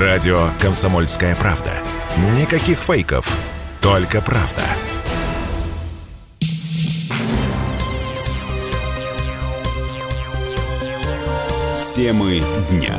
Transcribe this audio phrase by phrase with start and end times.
[0.00, 1.70] Радио «Комсомольская правда».
[2.36, 3.38] Никаких фейков,
[3.80, 4.62] только правда.
[11.94, 12.96] Темы дня.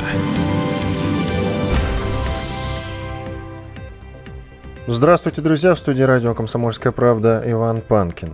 [4.86, 5.74] Здравствуйте, друзья!
[5.74, 8.32] В студии радио «Комсомольская правда» Иван Панкин.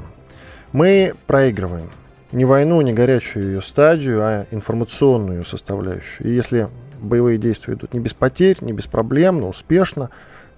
[0.70, 1.90] Мы проигрываем
[2.30, 6.28] не войну, не горячую ее стадию, а информационную составляющую.
[6.28, 6.68] И если
[7.02, 10.10] боевые действия идут не без потерь, не без проблем, но успешно,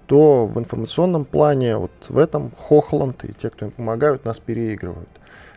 [0.05, 5.09] то в информационном плане вот в этом Хохланд и те, кто им помогают, нас переигрывают.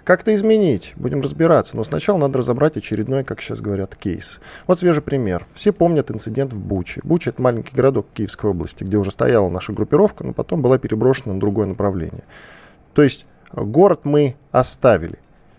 [0.05, 0.95] Как это изменить?
[0.97, 1.77] Будем разбираться.
[1.77, 4.41] Но сначала надо разобрать очередной, как сейчас говорят, кейс.
[4.67, 5.47] Вот свежий пример.
[5.53, 7.03] Все помнят инцидент в Буче.
[7.05, 11.35] Буча— это маленький городок Киевской области, где уже стояла наша группировка, но потом была переброшена
[11.35, 12.25] на другое направление.
[12.95, 15.19] То есть город мы оставили.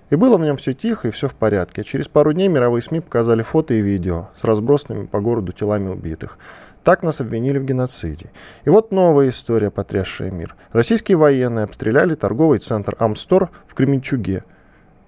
[0.10, 1.84] И было в нем все тихо и все в порядке.
[1.84, 6.38] через пару дней мировые СМИ показали фото и видео с разбросанными по городу телами убитых.
[6.84, 8.32] Так нас обвинили в геноциде.
[8.64, 10.56] И вот новая история, потрясшая мир.
[10.72, 14.44] Российские военные обстреляли торговый центр Амстор в Кременчуге,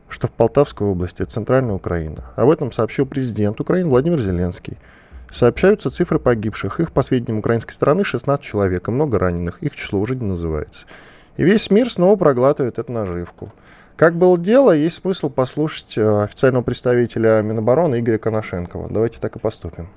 [0.10, 2.26] что в Полтавской области, центральная Украина.
[2.36, 4.78] Об этом сообщил президент Украины Владимир Зеленский.
[5.32, 6.82] Сообщаются цифры погибших.
[6.82, 9.64] Их, по сведениям украинской стороны, 16 человек и много раненых.
[9.64, 10.86] Их число уже не называется.
[11.38, 13.54] И весь мир снова проглатывает эту наживку.
[13.96, 18.88] Как было дело, есть смысл послушать э, официального представителя Минобороны Игоря Коношенкова.
[18.90, 19.90] Давайте так и поступим.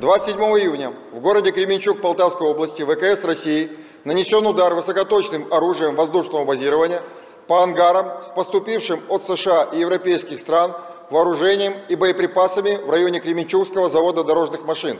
[0.00, 3.70] 27 июня в городе Кременчуг Полтавской области ВКС России
[4.04, 7.02] нанесен удар высокоточным оружием воздушного базирования
[7.46, 10.72] по ангарам с поступившим от США и европейских стран
[11.10, 14.96] вооружением и боеприпасами в районе Кременчугского завода дорожных машин.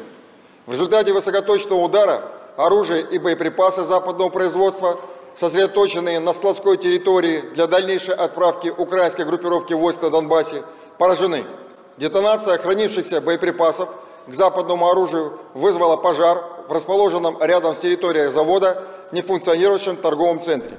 [0.67, 2.23] В результате высокоточного удара
[2.56, 5.00] оружие и боеприпасы западного производства–
[5.34, 10.62] сосредоточенные на складской территории для дальнейшей отправки украинской группировки войск на Донбассе,
[10.98, 11.44] поражены.
[11.98, 13.89] Детонация хранившихся боеприпасов
[14.27, 20.72] к западному оружию вызвала пожар в расположенном рядом с территорией завода нефункционирующем торговом центре.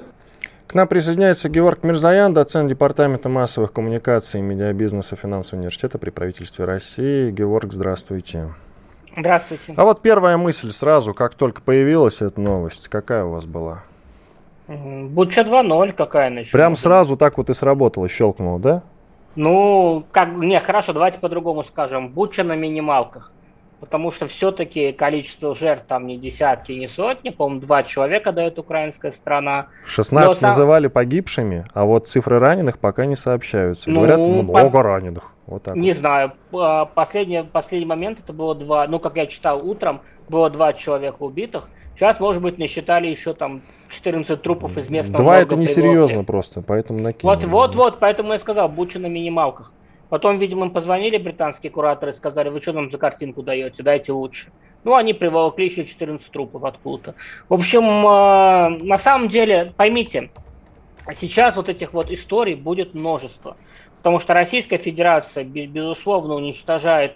[0.67, 6.66] К нам присоединяется Георг Мирзаян, доцент Департамента массовых коммуникаций и медиабизнеса Финансового университета при правительстве
[6.66, 7.29] России.
[7.29, 8.49] Георг, здравствуйте.
[9.16, 9.75] Здравствуйте.
[9.78, 13.83] А вот первая мысль сразу, как только появилась эта новость, какая у вас была?
[14.68, 16.51] Буча 2.0 какая начала.
[16.51, 18.84] Прям сразу так вот и сработало, щелкнуло, да?
[19.35, 22.09] Ну, как, не, хорошо, давайте по-другому скажем.
[22.09, 23.31] Буча на минималках.
[23.79, 27.31] Потому что все-таки количество жертв там не десятки, не сотни.
[27.31, 29.68] По-моему, два человека дает украинская страна.
[29.84, 33.91] 16 Но называли погибшими, а вот цифры раненых пока не сообщаются.
[33.91, 34.84] Ну, Говорят, много по...
[34.84, 35.34] раненых.
[35.47, 35.97] Вот так не вот.
[35.97, 36.31] знаю.
[36.96, 41.68] Последний, последний момент это было два, ну, как я читал утром, было два человека убитых.
[41.95, 46.99] Сейчас, может быть, насчитали еще там 14 трупов из местного Два это несерьезно просто, поэтому
[46.99, 47.35] накинули.
[47.35, 49.71] Вот, вот, вот, поэтому я сказал, Буча на минималках.
[50.09, 54.11] Потом, видимо, им позвонили британские кураторы и сказали, вы что нам за картинку даете, дайте
[54.11, 54.51] лучше.
[54.83, 57.15] Ну, они приволокли еще 14 трупов откуда-то.
[57.49, 60.29] В общем, э, на самом деле, поймите,
[61.19, 63.57] сейчас вот этих вот историй будет множество.
[63.97, 67.15] Потому что Российская Федерация, безусловно, уничтожает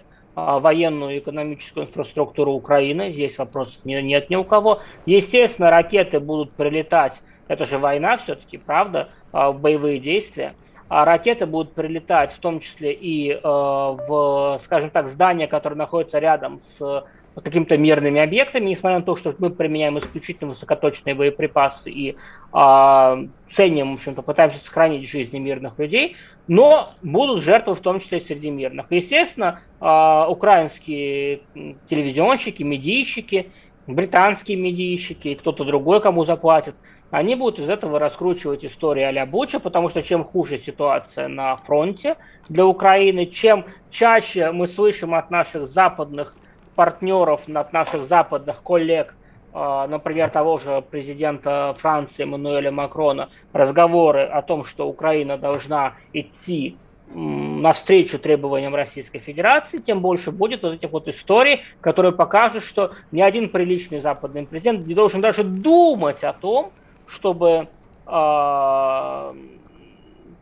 [0.58, 3.10] военную и экономическую инфраструктуру Украины.
[3.12, 4.80] Здесь вопросов нет ни у кого.
[5.06, 7.14] Естественно, ракеты будут прилетать.
[7.48, 10.54] Это же война все-таки, правда, а, боевые действия.
[10.88, 16.18] А ракеты будут прилетать в том числе и э, в, скажем так, здания, которые находятся
[16.18, 17.04] рядом с
[17.42, 22.16] какими-то мирными объектами, несмотря на то, что мы применяем исключительно высокоточные боеприпасы и
[22.52, 26.16] э, ценим, в общем-то, пытаемся сохранить жизни мирных людей,
[26.46, 28.86] но будут жертвы в том числе среди мирных.
[28.90, 31.40] Естественно, э, украинские
[31.88, 33.50] телевизионщики, медийщики,
[33.86, 36.74] британские медийщики и кто-то другой, кому заплатят,
[37.10, 42.16] они будут из этого раскручивать историю а-ля Буча, потому что чем хуже ситуация на фронте
[42.48, 46.34] для Украины, чем чаще мы слышим от наших западных
[46.78, 49.16] партнеров, от наших западных коллег,
[49.52, 56.76] а, например, того же президента Франции Эммануэля Макрона, разговоры о том, что Украина должна идти
[57.12, 63.22] навстречу требованиям Российской Федерации, тем больше будет вот этих вот историй, которые покажут, что ни
[63.22, 66.70] один приличный западный президент не должен даже думать о том,
[67.08, 67.66] чтобы
[68.06, 69.34] э,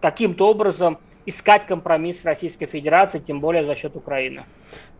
[0.02, 4.42] каким-то образом искать компромисс с Российской Федерацией, тем более за счет Украины.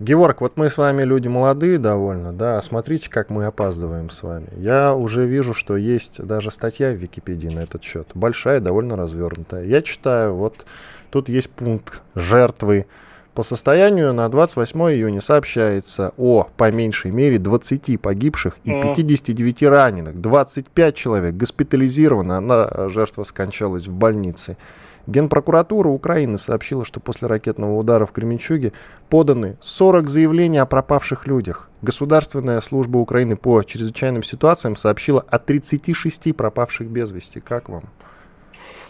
[0.01, 4.49] Георг, вот мы с вами люди молодые довольно, да, смотрите, как мы опаздываем с вами.
[4.57, 9.65] Я уже вижу, что есть даже статья в Википедии на этот счет, большая, довольно развернутая.
[9.65, 10.67] Я читаю, вот
[11.11, 12.87] тут есть пункт жертвы.
[13.35, 20.21] По состоянию на 28 июня сообщается о, по меньшей мере, 20 погибших и 59 раненых.
[20.21, 24.57] 25 человек госпитализировано, она, жертва скончалась в больнице.
[25.07, 28.73] Генпрокуратура Украины сообщила, что после ракетного удара в Кременчуге
[29.09, 31.71] поданы 40 заявлений о пропавших людях.
[31.83, 37.41] Государственная служба Украины по чрезвычайным ситуациям сообщила о 36 пропавших без вести.
[37.41, 37.85] Как вам?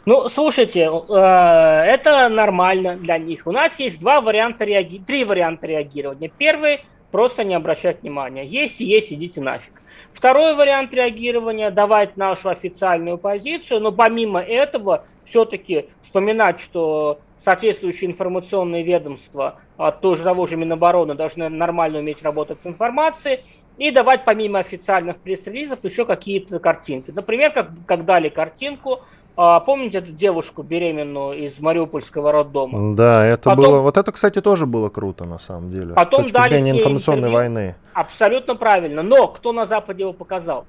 [0.06, 3.46] Ну, слушайте, э, это нормально для них.
[3.46, 5.02] У нас есть два варианта реаги...
[5.04, 6.30] три варианта реагирования.
[6.38, 8.46] Первый– просто не обращать внимания.
[8.46, 9.72] Есть и есть, идите нафиг.
[10.14, 18.82] Второй вариант реагирования– давать нашу официальную позицию, но помимо этого все-таки вспоминать, что соответствующие информационные
[18.82, 23.40] ведомства от того же, того же Минобороны должны нормально уметь работать с информацией
[23.78, 27.11] и давать помимо официальных пресс-релизов еще какие-то картинки.
[27.11, 29.00] Например, как, как дали картинку–
[29.38, 32.96] а, помните эту девушку беременную из Мариупольского роддома?
[32.96, 33.81] Да, это потом, было.
[33.81, 35.94] Вот это, кстати, тоже было круто на самом деле.
[35.94, 37.37] Потом с точки дали зрения информационной интервью.
[37.37, 37.76] войны.
[37.93, 39.02] Абсолютно правильно.
[39.02, 40.64] Но кто на Западе его показал?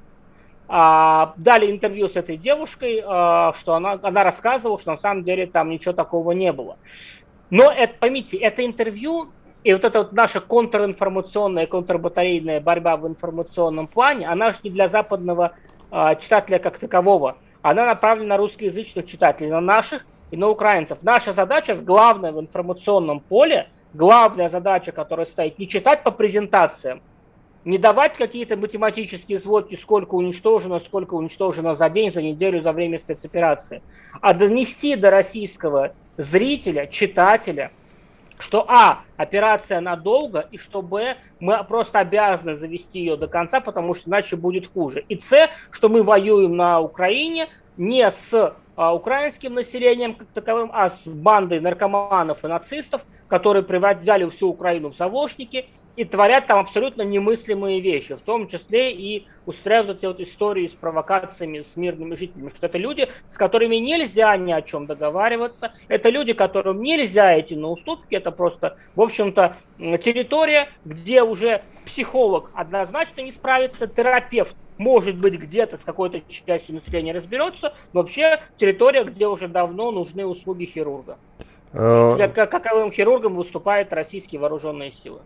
[0.67, 5.47] А, дали интервью с этой девушкой, а, что она, она рассказывала, что на самом деле
[5.47, 6.77] там ничего такого не было.
[7.49, 9.29] Но это, поймите, это интервью
[9.63, 14.89] и вот эта вот наша контринформационная, контрбатарейная борьба в информационном плане, она же не для
[14.89, 15.53] западного
[15.89, 17.37] а, читателя как такового
[17.69, 20.99] она направлена на русскоязычных читателей, на наших и на украинцев.
[21.01, 27.01] Наша задача, главная в информационном поле, главная задача, которая стоит, не читать по презентациям,
[27.67, 32.97] не давать какие-то математические сводки, сколько уничтожено, сколько уничтожено за день, за неделю, за время
[32.97, 33.81] спецоперации,
[34.21, 37.71] а донести до российского зрителя, читателя,
[38.39, 43.95] что А, операция надолго, и что Б, мы просто обязаны завести ее до конца, потому
[43.95, 45.03] что иначе будет хуже.
[45.09, 50.89] И С, что мы воюем на Украине не с а, украинским населением как таковым, а
[50.89, 53.63] с бандой наркоманов и нацистов, которые
[53.95, 55.65] взяли всю Украину в заложники
[55.97, 60.71] и творят там абсолютно немыслимые вещи, в том числе и устраивают эти вот истории с
[60.71, 66.09] провокациями с мирными жителями, что это люди, с которыми нельзя ни о чем договариваться, это
[66.09, 73.21] люди, которым нельзя идти на уступки, это просто, в общем-то, территория, где уже психолог однозначно
[73.21, 79.25] не справится, терапевт может быть, где-то с какой-то частью населения разберется, но вообще территория, где
[79.25, 81.17] уже давно нужны услуги хирурга.
[81.79, 85.19] Э, каковым хирургом выступают российские вооруженные силы.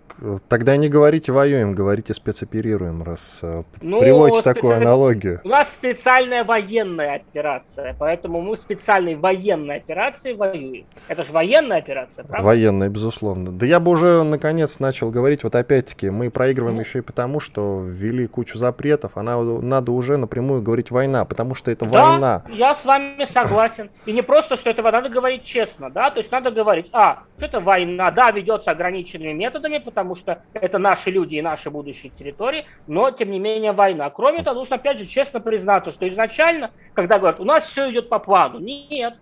[0.49, 4.53] Тогда не говорите воюем, говорите спецоперируем, раз э, ну, приводите специ...
[4.53, 5.39] такую аналогию.
[5.45, 10.85] У нас специальная военная операция, поэтому мы в специальной военной операции воюем.
[11.07, 12.45] Это же военная операция, правда?
[12.45, 13.51] Военная, безусловно.
[13.51, 16.81] Да я бы уже наконец начал говорить, вот опять-таки, мы проигрываем ну.
[16.81, 21.55] еще и потому, что ввели кучу запретов, а надо, надо уже напрямую говорить война, потому
[21.55, 22.43] что это да, война.
[22.49, 23.89] я с вами согласен.
[24.05, 27.59] И не просто, что это надо говорить честно, да, то есть надо говорить, а, это
[27.59, 33.11] война, да, ведется ограниченными методами, потому что это наши люди и наши будущие территории, но,
[33.11, 34.09] тем не менее, война.
[34.09, 38.09] Кроме того, нужно, опять же, честно признаться, что изначально, когда говорят, у нас все идет
[38.09, 39.15] по плану, нет,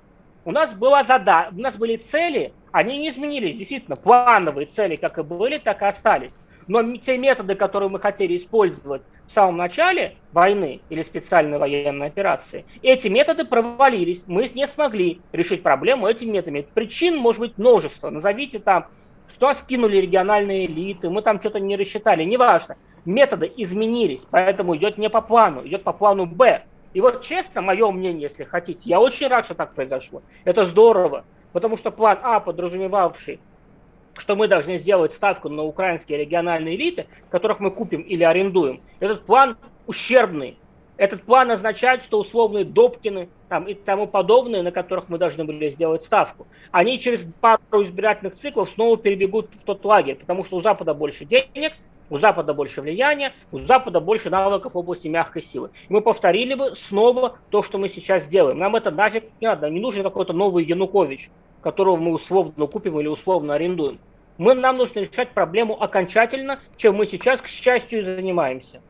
[0.45, 5.17] у нас была задача, у нас были цели, они не изменились, действительно, плановые цели как
[5.17, 6.31] и были, так и остались.
[6.67, 12.65] Но те методы, которые мы хотели использовать в самом начале войны или специальной военной операции,
[12.81, 14.23] эти методы провалились.
[14.25, 16.65] Мы не смогли решить проблему этими методами.
[16.73, 18.09] Причин может быть множество.
[18.09, 18.87] Назовите там,
[19.33, 22.75] что скинули региональные элиты, мы там что-то не рассчитали, неважно.
[23.05, 26.63] Методы изменились, поэтому идет не по плану, идет по плану Б.
[26.93, 30.23] И вот честно, мое мнение, если хотите, я очень рад, что так произошло.
[30.43, 31.23] Это здорово,
[31.53, 33.39] потому что план А, подразумевавший
[34.19, 39.25] что мы должны сделать ставку на украинские региональные элиты, которых мы купим или арендуем, этот
[39.25, 39.57] план
[39.87, 40.57] ущербный.
[40.97, 45.69] Этот план означает, что условные Добкины там, и тому подобное, на которых мы должны были
[45.69, 50.61] сделать ставку, они через пару избирательных циклов снова перебегут в тот лагерь, потому что у
[50.61, 51.73] Запада больше денег,
[52.09, 55.69] у Запада больше влияния, у Запада больше навыков в области мягкой силы.
[55.87, 58.57] Мы повторили бы снова то, что мы сейчас делаем.
[58.57, 61.29] Нам это нафиг не надо, не нужен какой-то новый Янукович,
[61.61, 63.99] которого мы условно купим или условно арендуем.
[64.37, 68.81] Мы, нам нужно решать проблему окончательно, чем мы сейчас, к счастью, и занимаемся.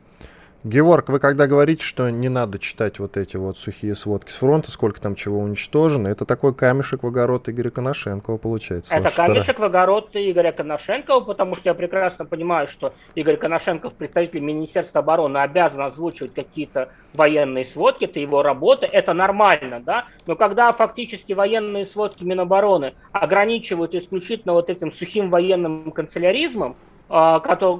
[0.62, 4.70] Георг, вы когда говорите, что не надо читать вот эти вот сухие сводки с фронта,
[4.70, 8.94] сколько там чего уничтожено, это такой камешек в огород Игоря Коношенкова получается.
[8.94, 9.62] Это камешек стороны.
[9.62, 15.38] в огород Игоря Коношенкова, потому что я прекрасно понимаю, что Игорь Коношенков, представитель Министерства обороны,
[15.38, 21.86] обязан озвучивать какие-то военные сводки, это его работа, это нормально, да, но когда фактически военные
[21.86, 26.76] сводки Минобороны ограничивают исключительно вот этим сухим военным канцеляризмом,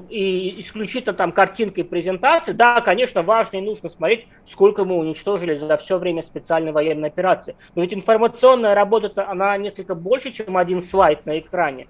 [0.09, 5.77] и исключительно там картинкой презентации, да, конечно, важно и нужно смотреть, сколько мы уничтожили за
[5.77, 7.55] все время специальной военной операции.
[7.77, 11.87] Но ведь информационная работа, она несколько больше, чем один слайд на экране.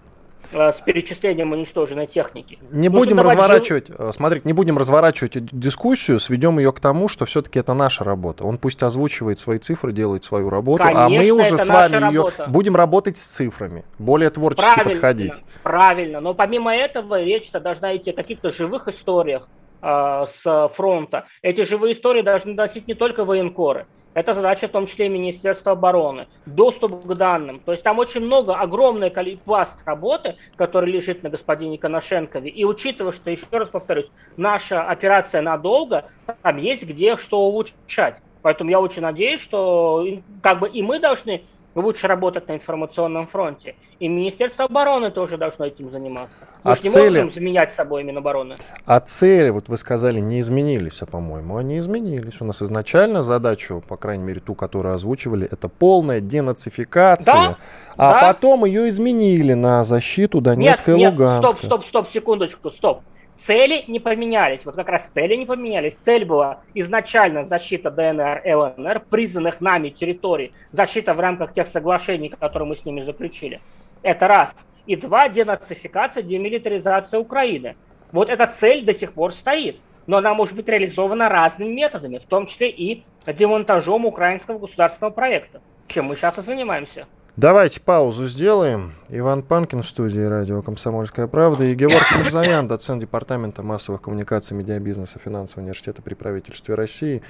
[0.52, 2.58] Э, с перечислением уничтоженной техники.
[2.72, 3.96] Не Нужно будем разворачивать, жив...
[4.00, 8.44] Э, смотрите, не будем разворачивать дискуссию, сведем ее к тому, что все-таки это наша работа.
[8.44, 12.24] Он пусть озвучивает свои цифры, делает свою работу, Конечно, а мы уже с вами ее
[12.48, 15.34] будем работать с цифрами, более творчески правильно, подходить.
[15.62, 19.48] Правильно, но помимо этого речь-то должна идти о каких-то живых историях
[19.82, 21.26] э, с фронта.
[21.42, 23.86] Эти живые истории должны носить не только военкоры.
[24.12, 26.26] Это задача в том числе и Министерства обороны.
[26.44, 27.60] Доступ к данным.
[27.60, 29.10] То есть там очень много, огромный
[29.44, 32.50] пласт работы, который лежит на господине Коношенкове.
[32.50, 36.06] И учитывая, что, еще раз повторюсь, наша операция надолго,
[36.42, 38.16] там есть где что улучшать.
[38.42, 40.04] Поэтому я очень надеюсь, что
[40.42, 41.42] как бы и мы должны
[41.74, 43.74] лучше работать на информационном фронте.
[43.98, 46.36] И Министерство обороны тоже должно этим заниматься.
[46.64, 47.18] Мы а не цели...
[47.18, 48.54] можем заменять собой Минобороны.
[48.86, 52.40] А цели, вот вы сказали, не изменились, а по-моему, они изменились.
[52.40, 57.34] У нас изначально задачу, по крайней мере, ту, которую озвучивали, это полная денацификация.
[57.34, 57.58] Да?
[57.96, 58.20] А да?
[58.20, 61.46] потом ее изменили на защиту Донецка нет, и Луганска.
[61.46, 63.02] Нет, стоп, стоп, стоп, секундочку, стоп
[63.46, 64.64] цели не поменялись.
[64.64, 65.94] Вот как раз цели не поменялись.
[66.04, 72.68] Цель была изначально защита ДНР, ЛНР, признанных нами территорий, защита в рамках тех соглашений, которые
[72.68, 73.60] мы с ними заключили.
[74.02, 74.54] Это раз.
[74.86, 77.76] И два, денацификация, демилитаризация Украины.
[78.12, 79.78] Вот эта цель до сих пор стоит.
[80.06, 85.60] Но она может быть реализована разными методами, в том числе и демонтажом украинского государственного проекта,
[85.86, 87.06] чем мы сейчас и занимаемся.
[87.36, 88.92] Давайте паузу сделаем.
[89.08, 95.18] Иван Панкин в студии радио «Комсомольская правда» и Георг Мирзаян, доцент Департамента массовых коммуникаций, медиабизнеса
[95.20, 97.22] финансового университета при правительстве России.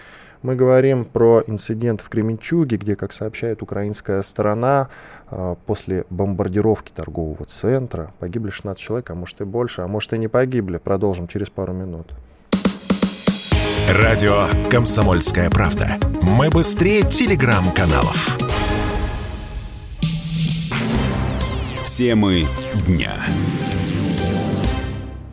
[0.43, 4.89] Мы говорим про инцидент в Кременчуге, где, как сообщает украинская сторона,
[5.29, 10.19] а, после бомбардировки торгового центра погибли 16 человек, а может и больше, а может и
[10.19, 10.79] не погибли.
[10.79, 12.13] Продолжим через пару минут.
[13.89, 15.99] Радио «Комсомольская правда».
[16.23, 18.39] Мы быстрее телеграм-каналов.
[22.01, 22.47] Темы
[22.87, 23.13] дня.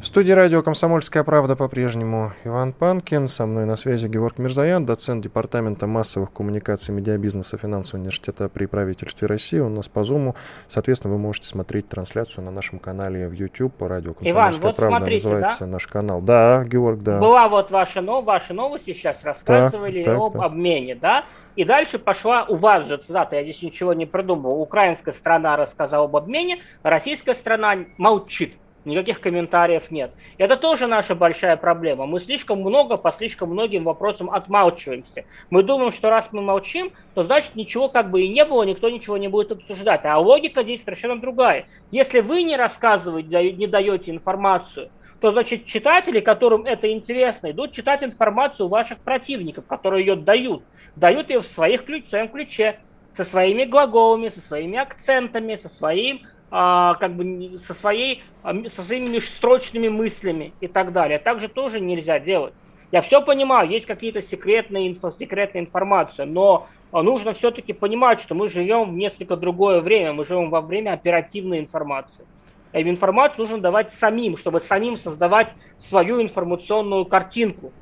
[0.07, 3.27] В студии радио «Комсомольская правда» по-прежнему Иван Панкин.
[3.27, 9.27] Со мной на связи Георг Мирзаян, доцент Департамента массовых коммуникаций медиабизнеса финансового университета при правительстве
[9.27, 9.59] России.
[9.59, 10.35] У нас по Зуму.
[10.69, 14.75] Соответственно, вы можете смотреть трансляцию на нашем канале в YouTube по радио «Комсомольская Иван, вот
[14.77, 14.97] правда».
[14.99, 15.71] Смотрите, называется да?
[15.71, 16.21] наш канал.
[16.21, 17.19] Да, Георг, да.
[17.19, 20.41] Была вот ваша, но, ваши новости сейчас рассказывали так, так, об так.
[20.41, 21.25] обмене, да?
[21.57, 24.61] И дальше пошла у вас же цитата, я здесь ничего не придумал.
[24.61, 28.53] Украинская страна рассказала об обмене, российская страна молчит.
[28.87, 30.11] Никаких комментариев нет.
[30.37, 32.05] Это тоже наша большая проблема.
[32.05, 35.25] Мы слишком много по слишком многим вопросам отмалчиваемся.
[35.49, 38.89] Мы думаем, что раз мы молчим, то значит ничего как бы и не было, никто
[38.89, 40.05] ничего не будет обсуждать.
[40.05, 41.65] А логика здесь совершенно другая.
[41.91, 44.89] Если вы не рассказываете, не даете информацию,
[45.19, 50.63] то значит читатели, которым это интересно, идут читать информацию ваших противников, которые ее дают
[50.95, 52.79] дают ее в, своих ключ, в своем ключе,
[53.15, 59.07] со своими глаголами, со своими акцентами, со своим как бы со своей а, со своими
[59.07, 61.19] межстрочными мыслями и так далее.
[61.19, 62.53] Также тоже нельзя делать.
[62.91, 68.49] Я все понимаю, есть какие-то секретные инфо, секретная информация, но нужно все-таки понимать, что мы
[68.49, 72.25] живем в несколько другое время, мы живем во время оперативной информации.
[72.71, 75.49] И информацию нужно давать самим, чтобы самим создавать
[75.89, 77.73] свою информационную картинку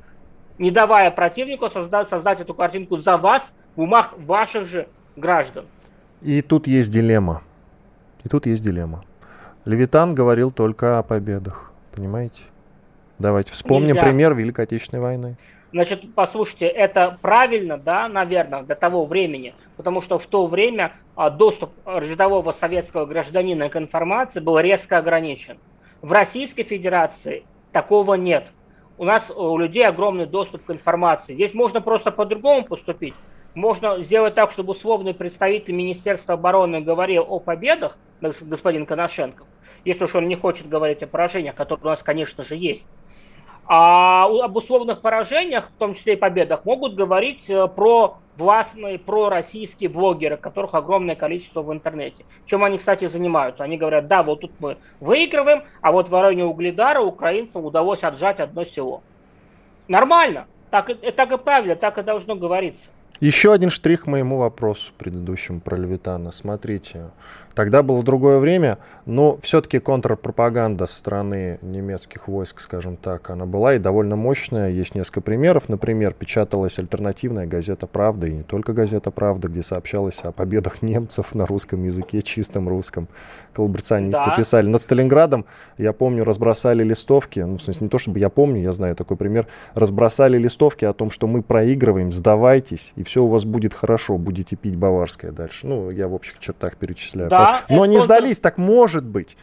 [0.58, 3.42] не давая противнику создать, создать эту картинку за вас
[3.74, 5.66] в умах ваших же граждан.
[6.22, 7.42] И тут есть дилемма.
[8.26, 9.04] И тут есть дилемма.
[9.66, 12.42] Левитан говорил только о победах, понимаете?
[13.20, 14.00] Давайте вспомним Нельзя.
[14.00, 15.36] пример Великой Отечественной войны.
[15.70, 21.30] Значит, послушайте, это правильно, да, наверное, до того времени, потому что в то время а,
[21.30, 25.58] доступ рядового советского гражданина к информации был резко ограничен.
[26.02, 28.48] В Российской Федерации такого нет
[28.98, 31.34] у нас у людей огромный доступ к информации.
[31.34, 33.14] Здесь можно просто по-другому поступить.
[33.56, 39.46] Можно сделать так, чтобы условный представитель Министерства обороны говорил о победах, господин Коношенков,
[39.82, 42.84] если уж он не хочет говорить о поражениях, которые у нас, конечно же, есть.
[43.64, 49.88] А об условных поражениях, в том числе и победах, могут говорить э, про властные пророссийские
[49.88, 52.26] блогеры, которых огромное количество в интернете.
[52.44, 53.64] Чем они, кстати, занимаются?
[53.64, 58.38] Они говорят, да, вот тут мы выигрываем, а вот в районе Угледара украинцам удалось отжать
[58.38, 59.02] одно село.
[59.88, 60.46] Нормально.
[60.70, 62.90] Так, так и правильно, так и должно говориться.
[63.20, 66.32] Еще один штрих моему вопросу предыдущему про Левитана.
[66.32, 67.10] Смотрите,
[67.56, 73.74] тогда было другое время, но все-таки контрпропаганда со стороны немецких войск, скажем так, она была
[73.74, 74.70] и довольно мощная.
[74.70, 75.68] Есть несколько примеров.
[75.68, 81.34] Например, печаталась альтернативная газета «Правда», и не только газета «Правда», где сообщалось о победах немцев
[81.34, 83.08] на русском языке, чистом русском.
[83.54, 84.36] Коллаборационисты да.
[84.36, 84.66] писали.
[84.66, 85.46] Над Сталинградом,
[85.78, 89.16] я помню, разбросали листовки, ну, в смысле, не то чтобы я помню, я знаю такой
[89.16, 94.18] пример, разбросали листовки о том, что мы проигрываем, сдавайтесь, и все у вас будет хорошо,
[94.18, 95.66] будете пить баварское дальше.
[95.66, 97.30] Ну, я в общих чертах перечисляю.
[97.30, 99.36] Да, Но не сдались, так может быть.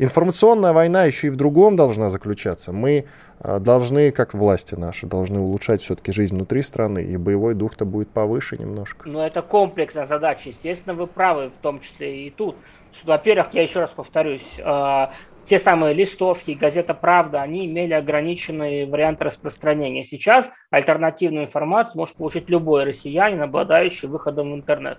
[0.00, 2.72] информационная война еще и в другом должна заключаться.
[2.72, 3.04] Мы
[3.40, 8.08] э, должны, как власти наши, должны улучшать все-таки жизнь внутри страны, и боевой дух-то будет
[8.08, 9.08] повыше немножко.
[9.08, 10.48] Но это комплексная задача.
[10.48, 12.56] Естественно, вы правы, в том числе и тут.
[13.04, 15.06] Во-первых, я еще раз повторюсь, э,
[15.48, 20.04] те самые листовки, газета «Правда», они имели ограниченный вариант распространения.
[20.04, 24.98] Сейчас альтернативную информацию может получить любой россиянин, обладающий выходом в интернет.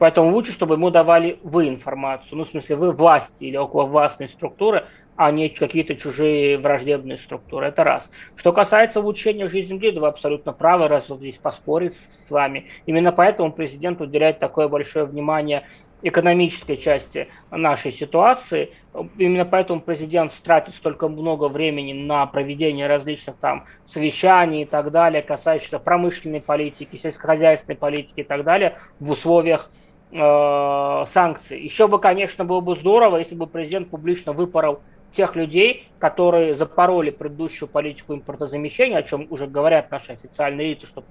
[0.00, 4.28] Поэтому лучше, чтобы ему давали вы информацию, ну, в смысле, вы власти или около властной
[4.28, 7.66] структуры, а не какие-то чужие враждебные структуры.
[7.66, 8.10] Это раз.
[8.34, 11.92] Что касается улучшения жизни людей, вы абсолютно правы, раз вот здесь поспорить
[12.26, 12.68] с вами.
[12.86, 15.66] Именно поэтому президент уделяет такое большое внимание
[16.00, 18.70] экономической части нашей ситуации.
[19.18, 25.20] Именно поэтому президент тратит столько много времени на проведение различных там совещаний и так далее,
[25.20, 29.70] касающихся промышленной политики, сельскохозяйственной политики и так далее в условиях
[30.12, 31.60] э, санкций.
[31.60, 34.80] Еще бы, конечно, было бы здорово, если бы президент публично выпорол
[35.14, 41.04] тех людей, которые запороли предыдущую политику импортозамещения, о чем уже говорят наши официальные лица, что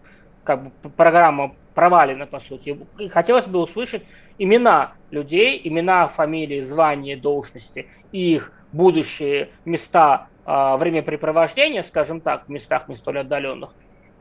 [0.43, 2.79] как бы программа провалена, по сути.
[2.97, 4.03] И хотелось бы услышать
[4.37, 12.49] имена людей, имена, фамилии, звания, должности и их будущие места э, времяпрепровождения, скажем так, в
[12.49, 13.71] местах не столь отдаленных,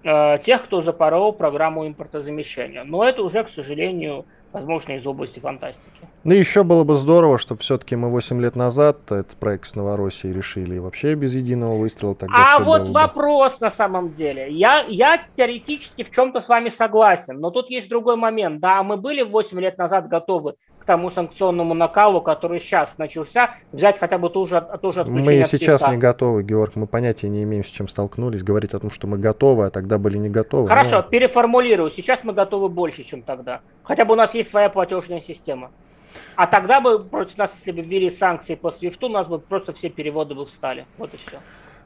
[0.04, 2.84] э, тех, кто запорол программу импортозамещения.
[2.84, 5.82] Но это уже, к сожалению, возможно, из области фантастики.
[6.24, 10.34] Ну, еще было бы здорово, что все-таки мы 8 лет назад этот проект с Новороссией
[10.34, 13.66] решили и вообще без единого выстрела тогда А вот вопрос бы.
[13.66, 14.50] на самом деле.
[14.50, 18.60] Я, я теоретически в чем-то с вами согласен, но тут есть другой момент.
[18.60, 20.54] Да, мы были 8 лет назад готовы
[20.88, 25.86] тому санкционному накалу, который сейчас начался, взять хотя бы ту же, ту же Мы сейчас
[25.86, 28.42] не готовы, Георг, мы понятия не имеем, с чем столкнулись.
[28.42, 30.66] Говорить о том, что мы готовы, а тогда были не готовы.
[30.66, 31.02] Хорошо, но...
[31.02, 31.90] переформулирую.
[31.90, 33.60] Сейчас мы готовы больше, чем тогда.
[33.82, 35.72] Хотя бы у нас есть своя платежная система.
[36.36, 39.74] А тогда бы против нас, если бы ввели санкции по SWIFT, у нас бы просто
[39.74, 40.86] все переводы бы встали.
[40.96, 41.38] Вот и все.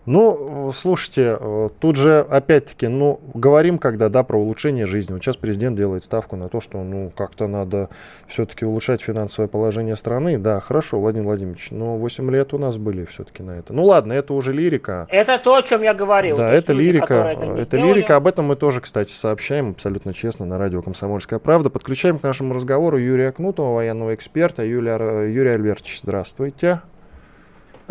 [0.05, 5.13] Ну, слушайте, э, тут же, опять-таки, ну, говорим когда, да, про улучшение жизни.
[5.13, 7.89] Вот сейчас президент делает ставку на то, что, ну, как-то надо
[8.27, 10.39] все-таки улучшать финансовое положение страны.
[10.39, 13.73] Да, хорошо, Владимир Владимирович, но 8 лет у нас были все-таки на это.
[13.73, 15.07] Ну, ладно, это уже лирика.
[15.09, 16.37] Это то, о чем я говорил.
[16.37, 17.15] Да, это люди, лирика.
[17.15, 18.17] Это, это лирика.
[18.17, 21.71] Об этом мы тоже, кстати, сообщаем абсолютно честно на радио «Комсомольская правда».
[21.71, 24.65] Подключаем к нашему разговору Юрия Кнутова, военного эксперта.
[24.65, 24.97] Юлия,
[25.29, 26.81] Юрий Альбертович, здравствуйте.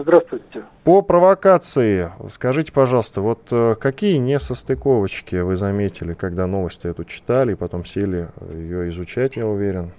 [0.02, 0.64] Здравствуйте.
[0.84, 7.56] По провокации, скажите, пожалуйста, вот э, какие несостыковочки вы заметили, когда новости эту читали, и
[7.56, 9.92] потом сели ее изучать, я уверен?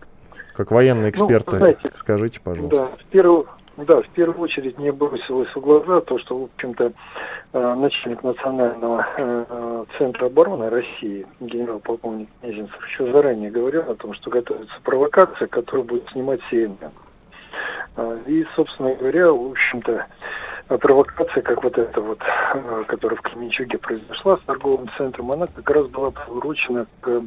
[0.54, 2.76] Как военные ну, эксперты, ну, знаете, скажите, пожалуйста.
[2.76, 6.92] Да, в первую, да, в первую очередь мне бросилось в глаза то, что, в общем-то,
[7.52, 14.30] э, начальник Национального э, центра обороны России, генерал-полковник Мезенцев, еще заранее говорил о том, что
[14.30, 16.90] готовится провокация, которая будет снимать CNN.
[17.96, 20.06] А, и, собственно говоря, в общем-то,
[20.78, 25.68] провокация, как вот эта вот, а, которая в Кременчуге произошла с торговым центром, она как
[25.70, 27.22] раз была приурочена к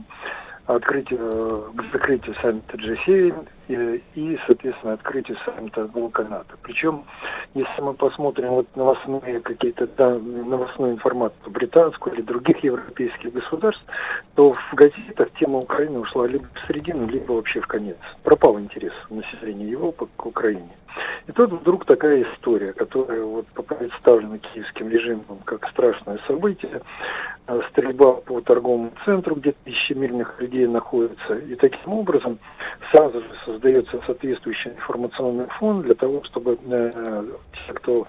[0.65, 6.55] открытию, к закрытию саммита G7 и, и, соответственно, открытию саммита Волканата.
[6.61, 7.03] Причем,
[7.53, 13.83] если мы посмотрим вот новостные какие-то да, новостную информацию британскую или других европейских государств,
[14.35, 17.97] то в газетах тема Украины ушла либо в середину, либо вообще в конец.
[18.23, 20.69] Пропал интерес населения Европы к Украине.
[21.27, 26.81] И тут вдруг такая история, которая вот представлена киевским режимом как страшное событие,
[27.47, 32.39] а, стрельба по торговому центру, где тысячи мирных людей находятся, и таким образом
[32.91, 38.07] сразу же создается соответствующий информационный фон для того, чтобы э, те, кто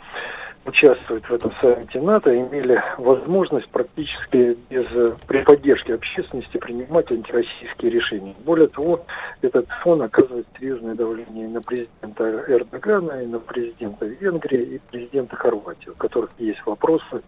[0.65, 4.87] участвуют в этом саммите НАТО, имели возможность практически без,
[5.29, 8.35] при поддержке общественности принимать антироссийские решения.
[8.45, 9.05] Более того,
[9.43, 15.91] этот фон оказывает серьезное давление на президента Эрдогана, и на президента Венгрии, и президента Хорватии,
[15.91, 17.23] у которых есть вопросы,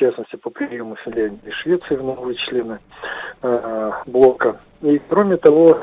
[0.00, 2.78] частности, по приему Финляндии и Швеции в новые члены
[3.42, 4.58] э, блока.
[4.80, 5.78] И кроме того,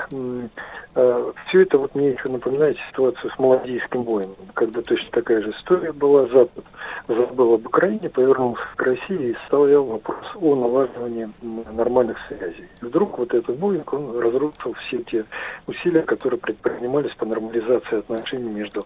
[0.95, 5.51] э, все это вот мне еще напоминает ситуацию с Малазийским воином, когда точно такая же
[5.51, 6.25] история была.
[6.27, 6.65] Запад
[7.07, 12.67] забыл об Украине, повернулся к России и стоял вопрос о налаживании нормальных связей.
[12.81, 15.25] И вдруг вот этот Боинг, он разрушил все те
[15.67, 18.85] усилия, которые предпринимались по нормализации отношений между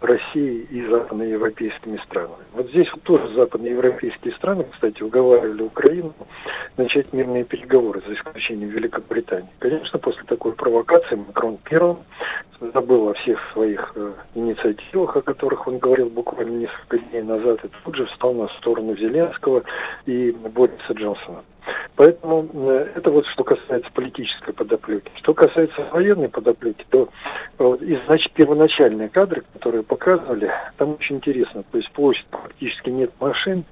[0.00, 2.44] Россией и западноевропейскими странами.
[2.54, 6.12] Вот здесь вот тоже западноевропейские страны, кстати, уговаривали Украину
[6.76, 9.50] начать мирные переговоры, за исключением Великобритании.
[9.58, 11.98] Конечно, после такой провокации Макрон первым
[12.74, 17.68] забыл о всех своих э, инициативах, о которых он говорил буквально несколько дней назад, и
[17.84, 19.62] тут же встал на сторону Зеленского
[20.06, 21.42] и Бориса Джонсона.
[21.96, 25.10] Поэтому э, это вот что касается политической подоплеки.
[25.16, 27.08] Что касается военной подоплеки, то
[27.58, 31.62] из значит, первоначальные кадры, которые показывали, там очень интересно.
[31.70, 33.64] То есть площадь практически нет машин,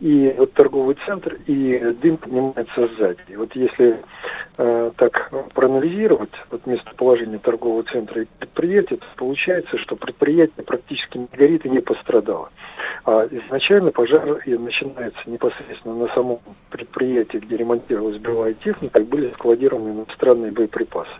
[0.00, 3.20] и вот торговый центр, и дым поднимается сзади.
[3.28, 4.00] И вот если
[4.58, 11.28] э, так проанализировать вот местоположение торгового центра и предприятия, то получается, что предприятие практически не
[11.32, 12.50] горит и не пострадало.
[13.04, 19.90] А изначально пожар начинается непосредственно на самом предприятии, где ремонтировалась боевая техника, и были складированы
[19.90, 21.10] иностранные боеприпасы.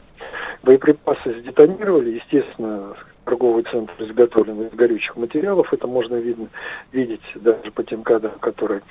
[0.62, 5.72] Боеприпасы сдетонировали, естественно, торговый центр изготовлен из горючих материалов.
[5.72, 6.48] Это можно видно,
[6.92, 8.82] видеть даже по тем кадрам, которые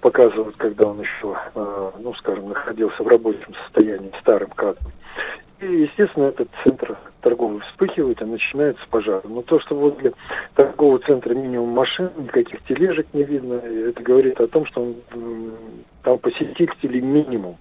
[0.00, 4.92] показывают, когда он еще, э, ну, скажем, находился в рабочем состоянии, старым кадром.
[5.60, 9.22] И, естественно, этот центр торговый вспыхивает и начинается пожар.
[9.24, 10.12] Но то, что возле
[10.54, 14.96] торгового центра минимум машин, никаких тележек не видно, это говорит о том, что он,
[16.04, 17.56] там посетителей минимум.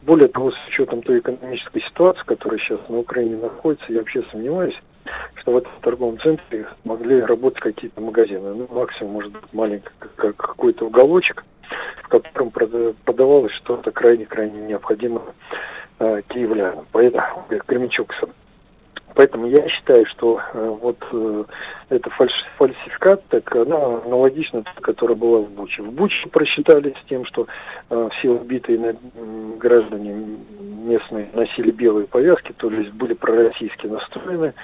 [0.00, 4.80] Более того, с учетом той экономической ситуации, которая сейчас на Украине находится, я вообще сомневаюсь,
[5.36, 8.54] что в этом торговом центре могли работать какие-то магазины.
[8.54, 11.44] Ну, максимум, может быть, маленький как какой-то уголочек,
[12.02, 15.24] в котором продавалось что-то крайне-крайне необходимое
[15.98, 16.86] э, киевлянам.
[16.92, 18.30] Поэтому, кременчугцам.
[19.14, 21.44] Поэтому я считаю, что э, вот э,
[21.90, 22.32] эта фальш,
[23.28, 25.82] так она аналогична которая была в Буче.
[25.82, 27.46] В Буче просчитали с тем, что
[27.90, 28.96] э, все убитые
[29.58, 34.54] граждане местные носили белые повязки, то есть были пророссийски настроены.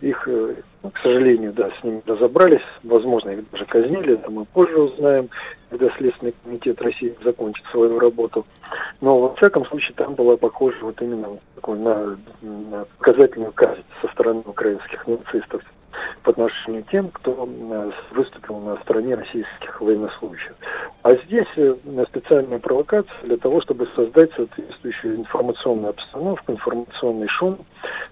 [0.00, 4.80] Их, э, к сожалению, да, с ними разобрались, возможно, их даже казнили, это мы позже
[4.80, 5.28] узнаем,
[5.68, 8.46] когда Следственный комитет России закончит свою работу.
[9.00, 14.42] Но, во всяком случае, там была похожа вот именно на, на показательную казнь со стороны
[14.46, 15.62] украинских нацистов
[16.22, 20.54] по отношению к тем, кто э, выступил на стороне российских военнослужащих.
[21.02, 21.74] А здесь э,
[22.08, 27.58] специальная провокация для того, чтобы создать соответствующую информационную обстановку, информационный шум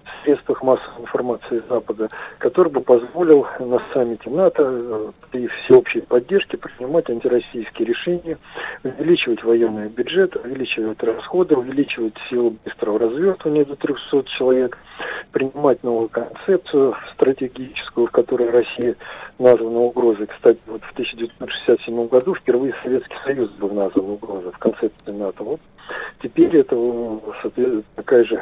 [0.03, 6.57] в средствах массовой информации Запада, который бы позволил на саммите НАТО э, при всеобщей поддержке
[6.57, 8.37] принимать антироссийские решения,
[8.83, 14.77] увеличивать военный бюджет, увеличивать расходы, увеличивать силу быстрого развертывания до 300 человек,
[15.31, 18.95] принимать новую концепцию стратегическую, в которой Россия
[19.37, 20.27] названа угрозой.
[20.27, 25.43] Кстати, вот в 1967 году впервые Советский Союз был назван угрозой в концепции НАТО.
[25.43, 25.61] Вот
[26.21, 26.75] теперь это
[27.95, 28.41] такая же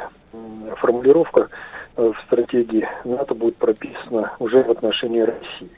[0.76, 1.48] формулировка
[1.96, 5.70] э, в стратегии НАТО будет прописана уже в отношении России.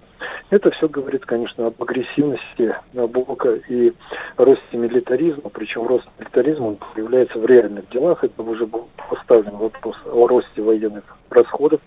[0.50, 3.92] Это все говорит, конечно, об агрессивности Набока и
[4.36, 8.24] росте милитаризма, причем рост милитаризма он появляется в реальных делах.
[8.24, 11.80] Это уже был поставлен вопрос о росте военных расходов,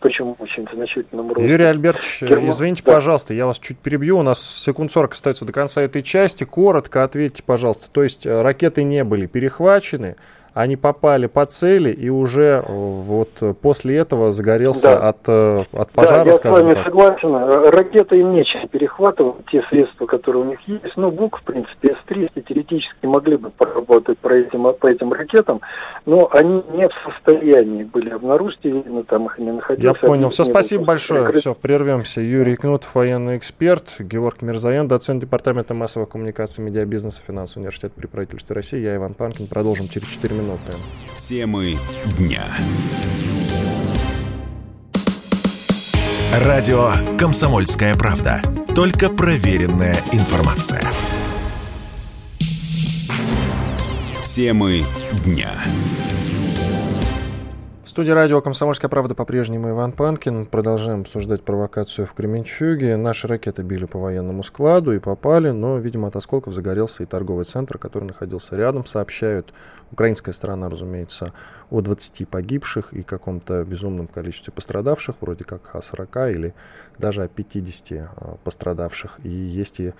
[0.00, 1.50] причем очень значительном росте.
[1.50, 2.50] Юрий Альбертович, Герман...
[2.50, 2.92] извините, да.
[2.92, 6.44] пожалуйста, я вас чуть перебью, у нас секунд 40 остается до конца этой части.
[6.44, 10.16] Коротко ответьте, пожалуйста, то есть э, ракеты не были перехвачены,
[10.54, 15.08] они попали по цели, и уже э, вот после этого загорелся да.
[15.08, 16.84] от, э, от пожара, да, я с вами так.
[16.84, 17.34] согласен.
[17.70, 20.96] Ракеты им нечем перехватывать, те средства, которые у них есть.
[20.96, 25.60] Ну, БУК, в принципе, С-300 теоретически могли бы поработать по этим, по этим ракетам,
[26.06, 29.98] но они не в состоянии были обнаружить, и, видно, там их не находилось.
[30.00, 30.28] Я понял.
[30.28, 31.24] Все, спасибо большое.
[31.24, 31.40] Прикрыт.
[31.40, 32.20] Все, прервемся.
[32.20, 38.54] Юрий Кнутов, военный эксперт, Георг Мирзаян, доцент Департамента массовых коммуникаций, медиабизнеса, финансового университета при правительстве
[38.54, 38.78] России.
[38.78, 39.48] Я Иван Панкин.
[39.48, 40.72] Продолжим через 4 минуты минуты.
[41.28, 41.78] Темы
[42.18, 42.44] дня.
[46.32, 48.42] Радио «Комсомольская правда».
[48.74, 50.82] Только проверенная информация.
[54.34, 54.84] Темы
[55.24, 55.52] дня
[57.94, 60.46] студии радио «Комсомольская правда» по-прежнему Иван Панкин.
[60.46, 62.96] Продолжаем обсуждать провокацию в Кременчуге.
[62.96, 67.44] Наши ракеты били по военному складу и попали, но, видимо, от осколков загорелся и торговый
[67.44, 68.84] центр, который находился рядом.
[68.84, 69.54] Сообщают
[69.92, 71.32] украинская сторона, разумеется,
[71.70, 76.52] о 20 погибших и каком-то безумном количестве пострадавших, вроде как о 40 или
[76.98, 79.20] даже о 50 а, пострадавших.
[79.22, 79.92] И есть и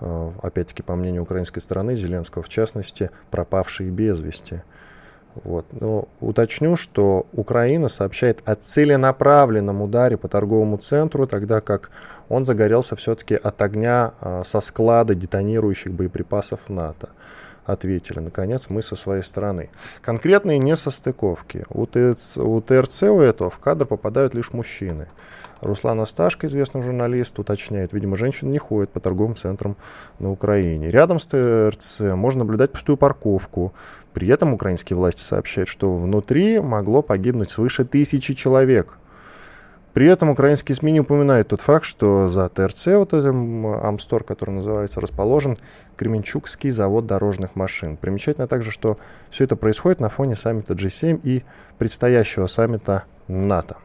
[0.00, 4.64] а, опять-таки, по мнению украинской стороны, Зеленского в частности, пропавшие без вести.
[5.44, 5.66] Вот.
[5.72, 11.90] Но уточню, что Украина сообщает о целенаправленном ударе по торговому центру, тогда как
[12.28, 17.08] он загорелся все-таки от огня а, со склада детонирующих боеприпасов НАТО.
[17.68, 19.68] Ответили, наконец, мы со своей стороны.
[20.00, 21.66] Конкретные несостыковки.
[21.68, 25.06] У, ТЦ, у ТРЦ у этого в кадр попадают лишь мужчины.
[25.60, 29.76] Руслан Асташко, известный журналист, уточняет, видимо, женщины не ходят по торговым центрам
[30.18, 30.88] на Украине.
[30.88, 33.74] Рядом с ТРЦ можно наблюдать пустую парковку.
[34.14, 38.96] При этом украинские власти сообщают, что внутри могло погибнуть свыше тысячи человек.
[39.94, 44.50] При этом украинские СМИ не упоминают тот факт, что за ТРЦ, вот этим Амстор, который
[44.50, 45.58] называется, расположен
[45.96, 47.96] Кременчугский завод дорожных машин.
[47.96, 48.98] Примечательно также, что
[49.30, 51.42] все это происходит на фоне саммита G7 и
[51.78, 53.78] предстоящего саммита НАТО.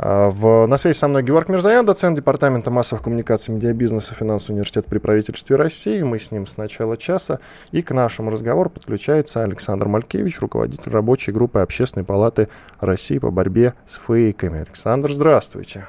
[0.00, 4.88] А, в, на связи со мной Георг Мирзаян, доцент Департамента массовых коммуникаций, медиабизнеса, финансового университета
[4.88, 6.02] при правительстве России.
[6.02, 7.40] Мы с ним с начала часа.
[7.72, 13.74] И к нашему разговору подключается Александр Малькевич, руководитель рабочей группы Общественной палаты России по борьбе
[13.88, 14.60] с фейками.
[14.60, 15.88] Александр, здравствуйте.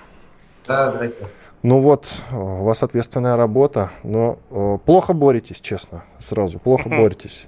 [0.68, 1.32] Да, здравствуйте.
[1.62, 4.40] Ну вот, у вас ответственная работа, но
[4.86, 7.48] плохо боретесь, честно, сразу, плохо боретесь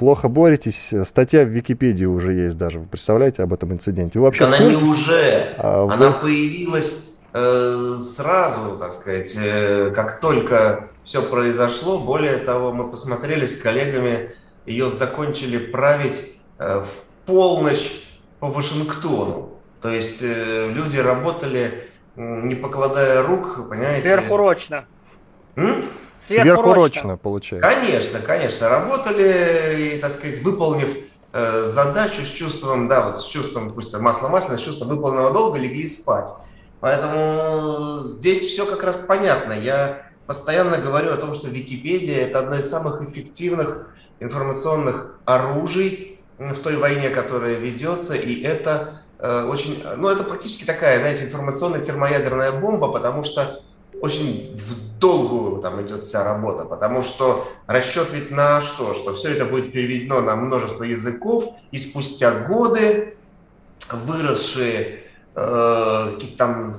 [0.00, 0.94] плохо боретесь.
[1.04, 2.78] Статья в Википедии уже есть даже.
[2.78, 4.18] Вы представляете об этом инциденте?
[4.18, 5.54] Вы вообще Она не уже.
[5.58, 5.92] А, вы...
[5.92, 11.98] Она появилась э, сразу, так сказать, э, как только все произошло.
[11.98, 14.30] Более того, мы посмотрели с коллегами,
[14.64, 18.02] ее закончили править э, в полночь
[18.38, 19.50] по Вашингтону.
[19.82, 24.00] То есть э, люди работали, не покладая рук, понимаете?
[24.00, 24.86] Сверхурочно.
[25.56, 25.84] М?
[26.34, 27.68] Сверхурочно, получается.
[27.68, 28.68] Конечно, конечно.
[28.68, 30.96] Работали, и, так сказать, выполнив
[31.32, 35.58] э, задачу с чувством, да, вот с чувством, пусть масло масляное, с чувством выполненного долга,
[35.58, 36.28] легли спать.
[36.80, 39.52] Поэтому здесь все как раз понятно.
[39.52, 43.88] Я постоянно говорю о том, что Википедия– это одно из самых эффективных
[44.20, 51.00] информационных оружий в той войне, которая ведется, и это э, очень, ну, это практически такая,
[51.00, 53.62] знаете, информационная термоядерная бомба, потому что
[54.02, 58.94] очень в долгую там идет вся работа, потому что расчет ведь на что?
[58.94, 63.16] Что все это будет переведено на множество языков, и спустя годы
[63.92, 66.76] выросшие э, какие-то там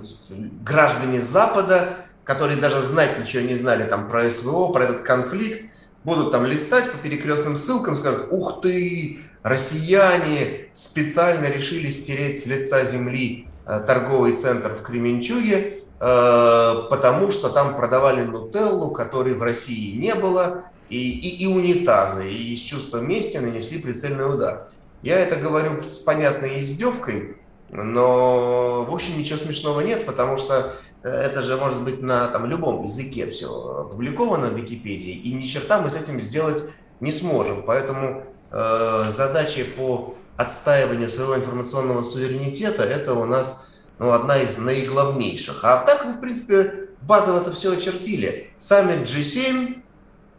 [0.63, 5.65] граждане Запада, которые даже знать ничего не знали там про СВО, про этот конфликт,
[6.03, 12.85] будут там листать по перекрестным ссылкам, скажут, ух ты, россияне специально решили стереть с лица
[12.85, 20.15] земли э, торговый центр в Кременчуге, потому что там продавали нутеллу, которой в России не
[20.15, 24.67] было, и, и, и унитазы, и с чувством мести нанесли прицельный удар.
[25.03, 27.37] Я это говорю с понятной издевкой,
[27.69, 32.45] но в общем ничего смешного нет, потому что э, это же может быть на там,
[32.45, 33.47] любом языке все
[33.81, 37.63] опубликовано в Википедии, и ни черта мы с этим сделать не сможем.
[37.63, 43.70] Поэтому э, задачи по отстаиванию своего информационного суверенитета это у нас
[44.01, 45.59] ну, одна из наиглавнейших.
[45.61, 48.51] А так вы, в принципе, базово это все очертили.
[48.57, 49.79] Саммит G7,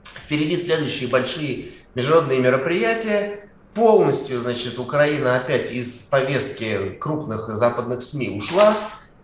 [0.04, 3.50] впереди следующие большие международные мероприятия.
[3.72, 8.74] Полностью, значит, Украина опять из повестки крупных западных СМИ ушла.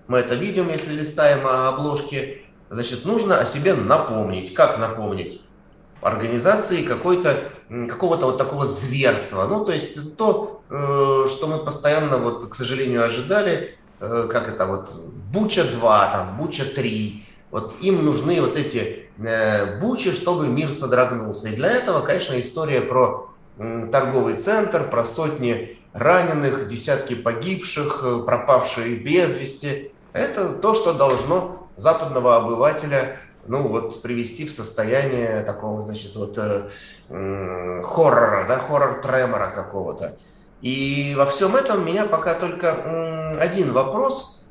[0.06, 2.42] Мы это видим, если листаем обложки.
[2.70, 4.54] Значит, нужно о себе напомнить.
[4.54, 5.42] Как напомнить?
[6.00, 7.34] Организации какой-то
[7.88, 9.48] какого-то вот такого зверства.
[9.48, 14.66] Ну, то есть то, э, что мы постоянно, вот, к сожалению, ожидали, Э, как это
[14.66, 14.90] вот,
[15.32, 17.26] Буча 2, там, Буча 3.
[17.50, 21.48] Вот им нужны вот эти э, бучи, чтобы мир содрогнулся.
[21.48, 28.96] И для этого, конечно, история про торговый центр, про сотни раненых, десятки погибших, э, пропавшие
[28.96, 29.92] без вести.
[30.12, 33.16] Это то, что должно западного обывателя
[33.48, 36.68] ну вот привести в состояние такого, значит, вот э,
[37.82, 40.16] хоррора, да, хоррор-тремора какого-то.
[40.60, 44.46] И во всем этом меня пока только один вопрос.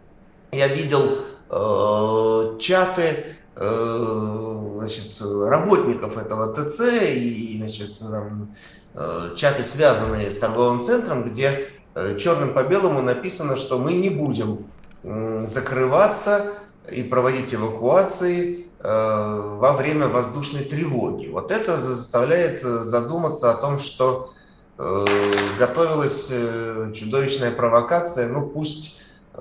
[0.52, 1.02] Я видел
[1.50, 8.56] э, чаты э, значит, работников этого ТЦ и значит, там,
[8.94, 14.10] э, чаты, связанные с торговым центром, где э, черным по белому написано, что мы не
[14.10, 14.68] будем
[15.04, 16.54] закрываться
[16.92, 21.28] и проводить эвакуации э, во время воздушной тревоги.
[21.28, 24.34] Вот это заставляет э, задуматься о том, что
[24.78, 29.02] готовилась э, чудовищная провокация, ну пусть,
[29.34, 29.40] э,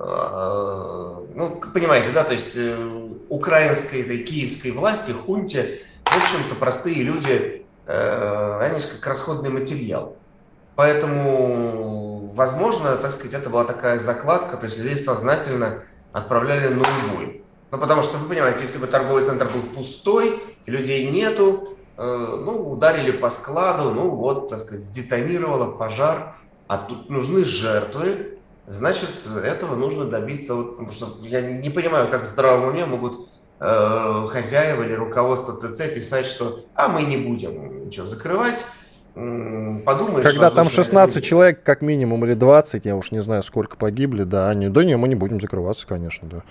[1.35, 2.57] ну понимаете, да, то есть
[3.29, 10.17] украинской, этой киевской власти, хунте, в общем-то простые люди, они же как расходный материал.
[10.75, 17.43] Поэтому, возможно, так сказать, это была такая закладка, то есть людей сознательно отправляли на убой.
[17.71, 22.71] Ну, потому что, вы понимаете, если бы торговый центр был пустой, людей нету, Э, ну,
[22.71, 26.35] ударили по складу, ну вот, так сказать, сдетонировало пожар,
[26.67, 29.09] а тут нужны жертвы, значит,
[29.43, 30.53] этого нужно добиться.
[30.53, 33.29] Вот, потому что я не понимаю, как в здравом уме могут
[33.59, 38.63] э, хозяева или руководство ТЦ писать, что «а мы не будем ничего закрывать»,
[39.85, 40.23] подумаешь...
[40.23, 41.27] Когда там 16 люди.
[41.27, 44.95] человек, как минимум, или 20, я уж не знаю, сколько погибли, да, они, да не,
[44.97, 46.43] мы не будем закрываться, конечно, да.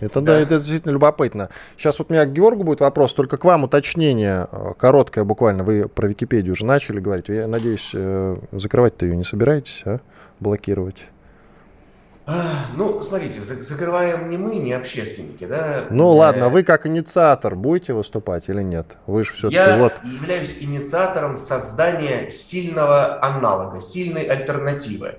[0.00, 0.32] Это, да.
[0.32, 1.48] да, это действительно любопытно.
[1.76, 5.64] Сейчас вот у меня к Георгу будет вопрос, только к вам уточнение, э, короткое буквально,
[5.64, 10.00] вы про Википедию уже начали говорить, я надеюсь, э, закрывать-то ее не собираетесь, а?
[10.40, 11.04] Блокировать?
[12.76, 15.84] Ну, смотрите, закрываем не мы, не общественники, да?
[15.90, 18.96] Ну ладно, вы как инициатор будете выступать или нет?
[19.06, 20.00] Вы же все-таки Я вот...
[20.04, 25.16] являюсь инициатором создания сильного аналога, сильной альтернативы.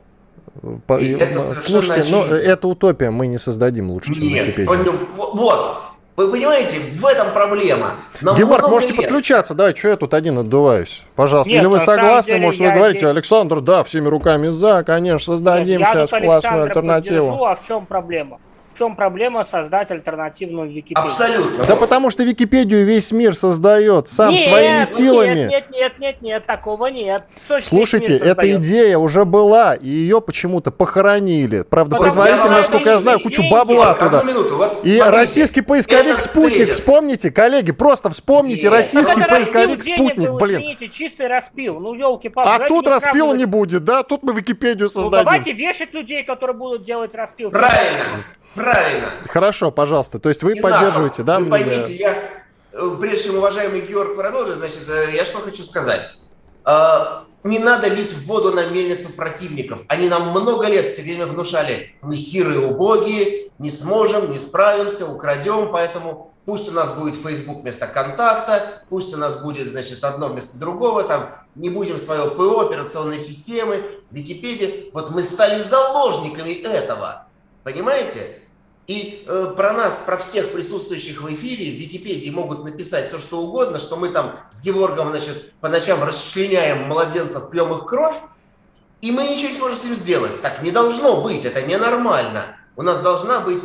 [0.88, 1.02] По...
[1.02, 4.58] Это Слушайте, но это утопия, мы не создадим лучше, чем Нет.
[4.66, 5.84] Вот,
[6.16, 7.96] вы понимаете, в этом проблема.
[8.22, 9.02] Нам Георг, можете лет.
[9.02, 11.04] подключаться, да, что я тут один отдуваюсь?
[11.16, 11.52] Пожалуйста.
[11.52, 13.10] Нет, Или вы согласны, деле, может, вы говорите, здесь...
[13.10, 17.28] Александр, да, всеми руками за, конечно, создадим Нет, сейчас классную альтернативу.
[17.32, 18.40] Поддержу, а в чем проблема?
[18.74, 21.06] В чем проблема создать альтернативную Википедию?
[21.06, 21.64] Абсолютно.
[21.66, 25.36] Да потому что Википедию весь мир создает сам нет, своими силами.
[25.36, 27.24] Нет, нет, нет, нет, нет, такого нет.
[27.62, 31.62] Слушайте, эта идея уже была, и ее почему-то похоронили.
[31.62, 34.24] Правда, Потому предварительно, насколько я знаю, кучу бабла туда.
[34.24, 36.80] Минуту, вот, и смотрите, российский поисковик «Спутник», тезис.
[36.80, 38.74] вспомните, коллеги, просто вспомните, нет.
[38.74, 40.62] российский поисковик «Спутник», был, блин.
[40.62, 44.02] Извините, чистый распил, ну елки А тут распил не будет, да?
[44.02, 45.18] Тут мы Википедию ну, создадим.
[45.20, 47.52] Ну давайте вешать людей, которые будут делать распил.
[47.52, 48.26] Правильно.
[48.56, 49.12] Правильно.
[49.28, 50.20] Хорошо, пожалуйста.
[50.20, 51.40] То есть вы не поддерживаете, надо.
[51.40, 51.40] да?
[51.40, 52.16] Вы поймите, я,
[52.72, 56.16] э, прежде чем уважаемый Георг продолжит, значит, э, я что хочу сказать.
[56.66, 59.80] А, не надо лить в воду на мельницу противников.
[59.88, 65.72] Они нам много лет все время внушали, мы сирые убогие, не сможем, не справимся, украдем,
[65.72, 70.58] поэтому пусть у нас будет Facebook вместо контакта, пусть у нас будет, значит, одно вместо
[70.58, 74.90] другого, там, не будем свое ПО, операционной системы, Википедии.
[74.94, 77.28] Вот мы стали заложниками этого,
[77.64, 78.40] понимаете?
[78.88, 83.40] И э, про нас, про всех присутствующих в эфире в Википедии могут написать все, что
[83.40, 88.16] угодно, что мы там с Геворгом, значит, по ночам расчленяем младенцев, пьем их кровь,
[89.02, 90.42] и мы ничего не сможем с этим сделать.
[90.42, 92.58] Так не должно быть, это ненормально.
[92.76, 93.62] У нас должна быть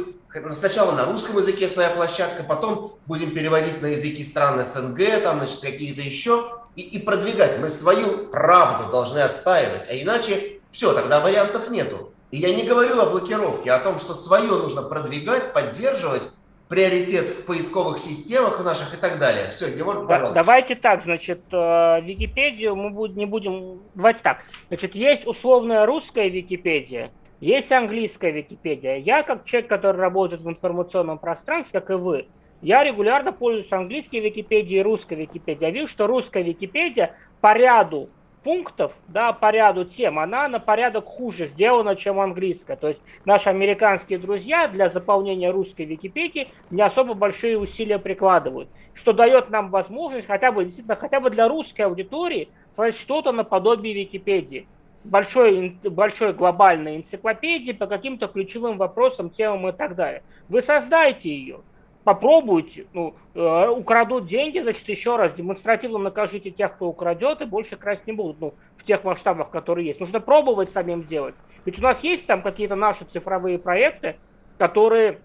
[0.53, 5.61] сначала на русском языке своя площадка, потом будем переводить на языки стран СНГ, там, значит,
[5.61, 7.59] какие-то еще, и, и продвигать.
[7.59, 12.13] Мы свою правду должны отстаивать, а иначе все, тогда вариантов нету.
[12.31, 16.31] И я не говорю о блокировке, а о том, что свое нужно продвигать, поддерживать,
[16.69, 19.51] приоритет в поисковых системах наших и так далее.
[19.53, 20.35] Все, Георг, пожалуйста.
[20.35, 23.81] Давайте так, значит, э, Википедию мы не будем...
[23.95, 24.39] Давайте так.
[24.69, 27.11] Значит, есть условная русская Википедия,
[27.41, 28.97] есть английская Википедия.
[28.97, 32.27] Я, как человек, который работает в информационном пространстве, как и вы,
[32.61, 35.67] я регулярно пользуюсь английской Википедией и русской Википедией.
[35.67, 38.11] Я вижу, что русская Википедия по ряду
[38.43, 42.77] пунктов, да, по ряду тем, она на порядок хуже сделана, чем английская.
[42.77, 49.13] То есть наши американские друзья для заполнения русской Википедии не особо большие усилия прикладывают, что
[49.13, 54.67] дает нам возможность хотя бы, действительно, хотя бы для русской аудитории создать что-то наподобие Википедии.
[55.05, 60.23] Большой, большой глобальной энциклопедии по каким-то ключевым вопросам, темам и так далее.
[60.49, 61.61] Вы создайте ее
[62.09, 67.77] попробуйте, ну, э, украдут деньги, значит, еще раз демонстративно накажите тех, кто украдет, и больше
[67.77, 70.01] красть не будут, ну, в тех масштабах, которые есть.
[70.01, 71.35] Нужно пробовать самим делать.
[71.67, 74.17] Ведь у нас есть там какие-то наши цифровые проекты,
[74.57, 75.19] которые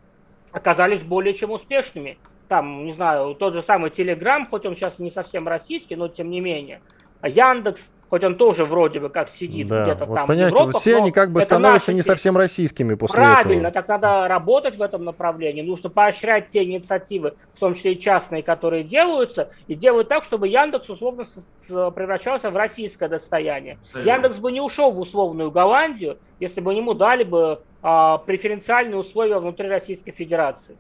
[0.51, 2.17] оказались более чем успешными.
[2.49, 6.29] Там, не знаю, тот же самый Telegram, хоть он сейчас не совсем российский, но тем
[6.29, 6.81] не менее.
[7.23, 7.81] Яндекс,
[8.13, 10.27] хоть он тоже вроде бы как сидит да, где-то вот там.
[10.27, 13.43] Понимаете, Европах, все они как бы становятся не совсем российскими после Правильно, этого.
[13.43, 15.63] Правильно, так надо работать в этом направлении.
[15.63, 20.47] Нужно поощрять те инициативы, в том числе и частные, которые делаются, и делать так, чтобы
[20.47, 21.25] Яндекс условно
[21.67, 23.79] превращался в российское достояние.
[23.81, 24.11] Абсолютно.
[24.11, 29.39] Яндекс бы не ушел в условную Голландию, если бы ему дали бы а, преференциальные условия
[29.39, 30.77] внутри Российской Федерации.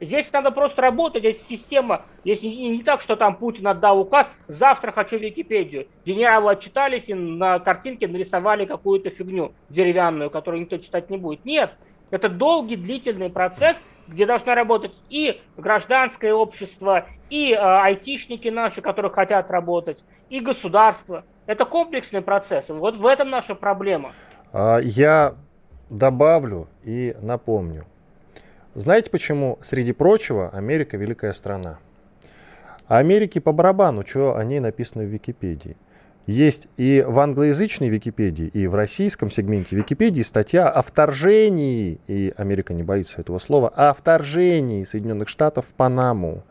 [0.00, 4.26] Здесь надо просто работать, здесь система, здесь не, не так, что там Путин отдал указ,
[4.46, 5.86] завтра хочу Википедию.
[6.04, 11.44] Генералы отчитались и на картинке нарисовали какую-то фигню деревянную, которую никто читать не будет.
[11.46, 11.72] Нет,
[12.10, 19.10] это долгий, длительный процесс, где должно работать и гражданское общество, и э, айтишники наши, которые
[19.10, 21.24] хотят работать, и государство.
[21.46, 22.66] Это комплексный процесс.
[22.68, 24.10] Вот в этом наша проблема.
[24.52, 25.34] А, я
[25.90, 27.84] добавлю и напомню.
[28.76, 31.78] Знаете почему, среди прочего, Америка великая страна?
[32.86, 35.78] А Америке по барабану, что о ней написано в Википедии.
[36.26, 42.74] Есть и в англоязычной Википедии, и в российском сегменте Википедии статья о вторжении, и Америка
[42.74, 46.44] не боится этого слова, о вторжении Соединенных Штатов в Панаму.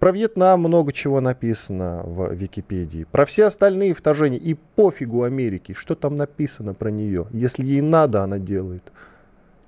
[0.00, 3.06] Про Вьетнам много чего написано в Википедии.
[3.08, 4.38] Про все остальные вторжения.
[4.38, 7.28] И пофигу Америке, что там написано про нее.
[7.30, 8.90] Если ей надо, она делает.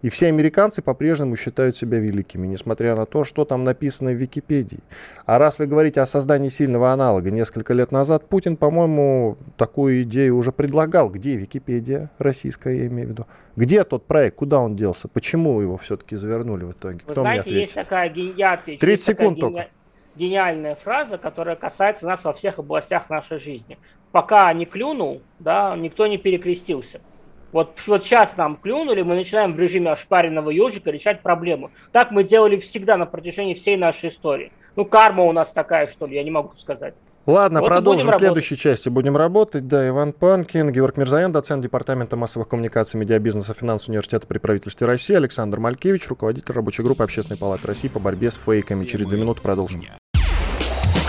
[0.03, 4.81] И все американцы по-прежнему считают себя великими, несмотря на то, что там написано в Википедии.
[5.27, 10.37] А раз вы говорите о создании сильного аналога несколько лет назад, Путин, по-моему, такую идею
[10.37, 11.09] уже предлагал.
[11.09, 13.27] Где Википедия российская, я имею в виду?
[13.55, 14.37] Где тот проект?
[14.37, 15.07] Куда он делся?
[15.07, 17.01] Почему его все-таки завернули в итоге?
[17.07, 17.63] Вы Кто знаете, мне ответит?
[17.63, 18.79] есть такая гениальная...
[18.79, 19.71] 30 секунд такая только.
[20.17, 23.79] Гениальная фраза, которая касается нас во всех областях нашей жизни.
[24.11, 27.01] Пока не клюнул, да, никто не перекрестился.
[27.53, 31.71] Вот, вот сейчас нам клюнули, мы начинаем в режиме ошпаренного ежика решать проблему.
[31.93, 34.53] Так мы делали всегда на протяжении всей нашей истории.
[34.75, 36.95] Ну, карма у нас такая, что ли, я не могу сказать.
[37.27, 38.89] Ладно, вот продолжим в следующей части.
[38.89, 39.69] Будем работать.
[39.69, 45.15] Да, Иван Панкин, Георг Мирзаян, доцент Департамента массовых коммуникаций, медиабизнеса, финансового университета при правительстве России,
[45.15, 48.87] Александр Малькевич, руководитель рабочей группы Общественной палаты России по борьбе с фейками.
[48.87, 49.85] Через две минуты продолжим.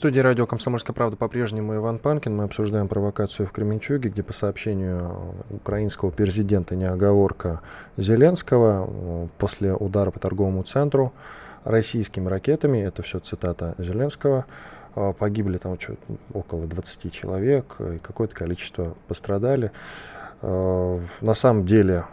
[0.00, 2.34] студии радио «Комсомольская правда» по-прежнему Иван Панкин.
[2.34, 7.60] Мы обсуждаем провокацию в Кременчуге, где по сообщению украинского президента неоговорка
[7.98, 11.12] Зеленского после удара по торговому центру
[11.64, 14.46] российскими ракетами, это все цитата Зеленского,
[14.94, 15.76] а, погибли там
[16.32, 19.70] около 20 человек, и какое-то количество пострадали.
[20.40, 22.04] А, на самом деле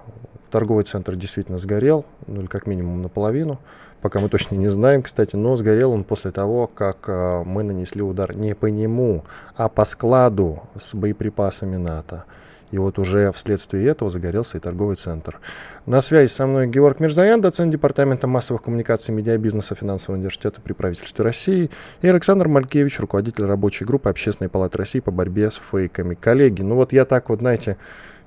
[0.52, 3.62] торговый центр действительно сгорел, ну или как минимум наполовину
[4.02, 8.02] пока мы точно не знаем, кстати, но сгорел он после того, как э, мы нанесли
[8.02, 9.24] удар не по нему,
[9.56, 12.26] а по складу с боеприпасами НАТО.
[12.72, 15.40] И вот уже вследствие этого загорелся и торговый центр.
[15.86, 21.24] На связи со мной Георг Мирзаян, доцент Департамента массовых коммуникаций медиабизнеса Финансового университета при правительстве
[21.24, 21.72] России,
[22.02, 26.16] и Александр Малькевич, руководитель рабочей группы Общественной палаты России по борьбе с фейками.
[26.16, 27.78] Коллеги, ну вот я так вот, знаете,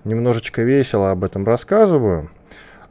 [0.04, 2.30] немножечко весело об этом рассказываю,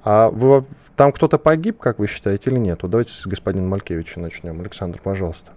[0.04, 0.66] а вы,
[1.00, 2.80] там кто-то погиб, как вы считаете, или нет?
[2.82, 4.60] Вот давайте с господина Малькевича начнем.
[4.60, 5.52] Александр, пожалуйста.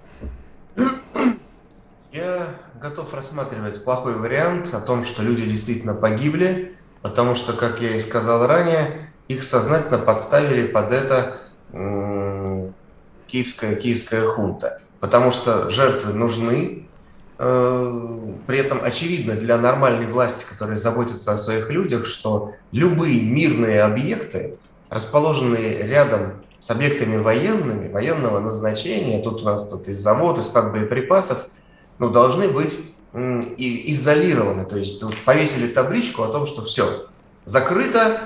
[2.12, 2.47] Я
[2.80, 7.99] готов рассматривать плохой вариант о том, что люди действительно погибли, потому что, как я и
[7.99, 11.38] сказал ранее, их сознательно подставили под это
[13.26, 14.80] киевская, киевская хунта.
[15.01, 16.86] Потому что жертвы нужны,
[17.45, 23.82] Э, при этом очевидно для нормальной власти, которая заботится о своих людях, что любые мирные
[23.82, 24.59] объекты,
[24.93, 30.70] расположенные рядом с объектами военными, военного назначения, тут у нас тут и завод, и склад
[30.70, 31.49] боеприпасов,
[31.99, 32.78] ну, должны быть
[33.14, 34.66] и изолированы.
[34.66, 37.07] То есть вот, повесили табличку о том, что все,
[37.47, 38.20] закрыто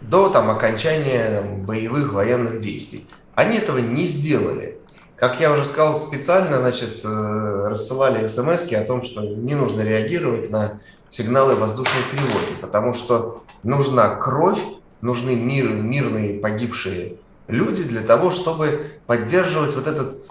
[0.00, 3.06] до там, окончания боевых военных действий.
[3.34, 4.78] Они этого не сделали.
[5.16, 10.50] Как я уже сказал, специально значит, э, рассылали смс о том, что не нужно реагировать
[10.50, 14.58] на сигналы воздушной тревоги, потому что нужна кровь,
[15.02, 17.16] нужны мир, мирные погибшие
[17.48, 20.24] люди для того, чтобы поддерживать вот этот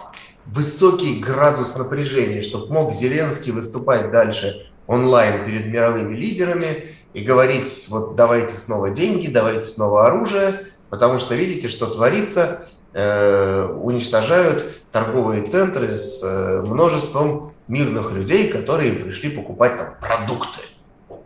[0.45, 8.15] высокий градус напряжения, чтобы мог Зеленский выступать дальше онлайн перед мировыми лидерами и говорить, вот
[8.15, 15.95] давайте снова деньги, давайте снова оружие, потому что видите, что творится, Э, уничтожают торговые центры
[15.95, 20.59] с э, множеством мирных людей, которые пришли покупать там продукты.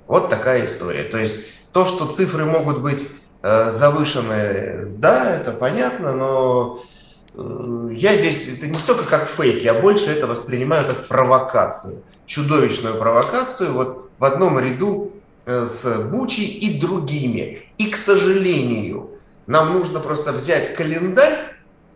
[0.05, 1.05] Вот такая история.
[1.05, 1.41] То есть
[1.73, 3.07] то, что цифры могут быть
[3.45, 6.81] э, завышены, да, это понятно, но
[7.91, 13.73] я здесь, это не столько как фейк, я больше это воспринимаю как провокацию, чудовищную провокацию,
[13.73, 15.11] вот в одном ряду
[15.45, 17.59] с Бучи и другими.
[17.77, 19.11] И, к сожалению,
[19.47, 21.37] нам нужно просто взять календарь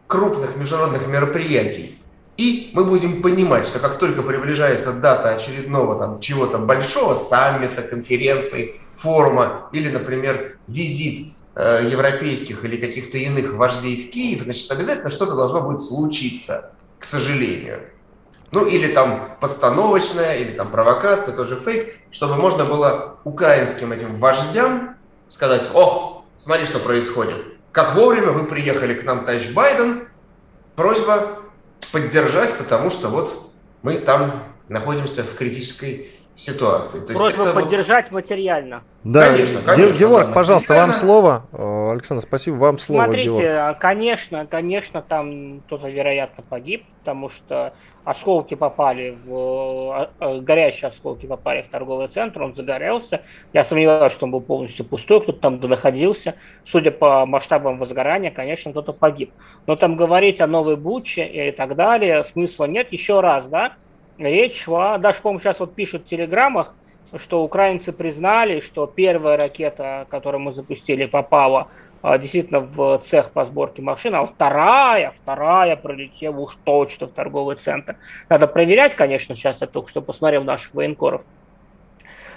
[0.07, 1.97] крупных международных мероприятий.
[2.37, 8.75] И мы будем понимать, что как только приближается дата очередного там чего-то большого, саммита, конференции,
[8.95, 15.35] форума или, например, визит э, европейских или каких-то иных вождей в Киев, значит, обязательно что-то
[15.35, 17.81] должно будет случиться, к сожалению.
[18.51, 24.95] Ну или там постановочная, или там провокация, тоже фейк, чтобы можно было украинским этим вождям
[25.27, 30.07] сказать, о, смотри, что происходит как вовремя вы приехали к нам, товарищ Байден.
[30.75, 31.39] Просьба
[31.91, 33.51] поддержать, потому что вот
[33.81, 36.99] мы там находимся в критической ситуации.
[37.05, 38.23] То Просьба есть поддержать вот...
[38.23, 38.83] материально.
[39.03, 39.99] Да, конечно, конечно.
[39.99, 41.43] Георг, да, пожалуйста, вам слово.
[41.51, 43.79] Э, Александр, спасибо, вам слово, Смотрите, Георг.
[43.79, 47.73] конечно, конечно, там кто-то, вероятно, погиб, потому что
[48.03, 50.09] осколки попали в...
[50.19, 53.21] Э, э, горящие осколки попали в торговый центр, он загорелся.
[53.53, 56.35] Я сомневаюсь, что он был полностью пустой, кто-то там находился.
[56.65, 59.31] Судя по масштабам возгорания, конечно, кто-то погиб.
[59.67, 62.91] Но там говорить о новой Буче и так далее смысла нет.
[62.91, 63.73] Еще раз, да,
[64.19, 66.73] речь шла, даже, по-моему, сейчас вот пишут в телеграммах,
[67.17, 71.69] что украинцы признали, что первая ракета, которую мы запустили, попала
[72.01, 77.55] а, действительно в цех по сборке машин, а вторая, вторая пролетела уж точно в торговый
[77.55, 77.95] центр.
[78.29, 81.23] Надо проверять, конечно, сейчас я только что посмотрел наших военкоров.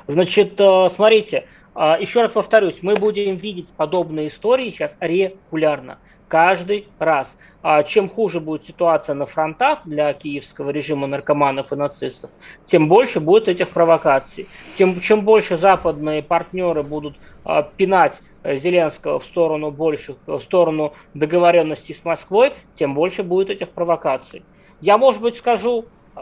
[0.07, 5.99] Значит, э, смотрите, А, еще раз повторюсь, мы будем видеть подобные истории сейчас регулярно,
[6.33, 7.29] каждый раз.
[7.63, 12.31] А чем хуже будет ситуация на фронтах для киевского режима наркоманов и нацистов,
[12.67, 14.47] тем больше будет этих провокаций.
[14.79, 18.15] Тем, чем больше западные партнеры будут а, пинать
[18.45, 24.43] э, Зеленского в сторону больших, в сторону договоренности с Москвой, тем больше будет этих провокаций.
[24.81, 25.85] Я, может быть, скажу
[26.17, 26.21] э,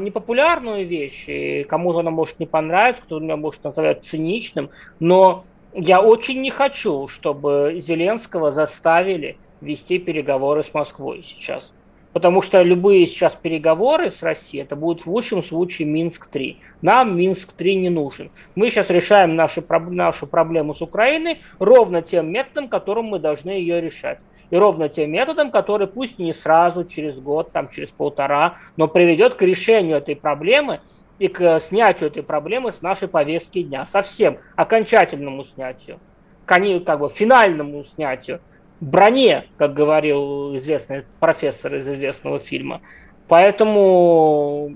[0.00, 5.44] непопулярную вещь, и кому-то она может не понравиться, кто-то меня может называть циничным, но
[5.76, 11.72] я очень не хочу, чтобы Зеленского заставили вести переговоры с Москвой сейчас.
[12.14, 16.56] Потому что любые сейчас переговоры с Россией, это будет в лучшем случае Минск-3.
[16.80, 18.30] Нам Минск-3 не нужен.
[18.54, 23.82] Мы сейчас решаем наши, нашу проблему с Украиной ровно тем методом, которым мы должны ее
[23.82, 24.18] решать.
[24.48, 29.34] И ровно тем методом, который пусть не сразу, через год, там, через полтора, но приведет
[29.34, 30.80] к решению этой проблемы
[31.18, 33.86] и к снятию этой проблемы с нашей повестки дня.
[33.86, 35.98] Совсем окончательному снятию,
[36.44, 38.40] как бы финальному снятию
[38.80, 42.82] броне, как говорил известный профессор из известного фильма.
[43.28, 44.74] Поэтому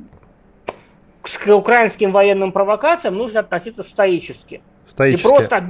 [1.22, 4.62] к украинским военным провокациям нужно относиться стоически.
[4.86, 5.26] Стоически.
[5.26, 5.60] И просто,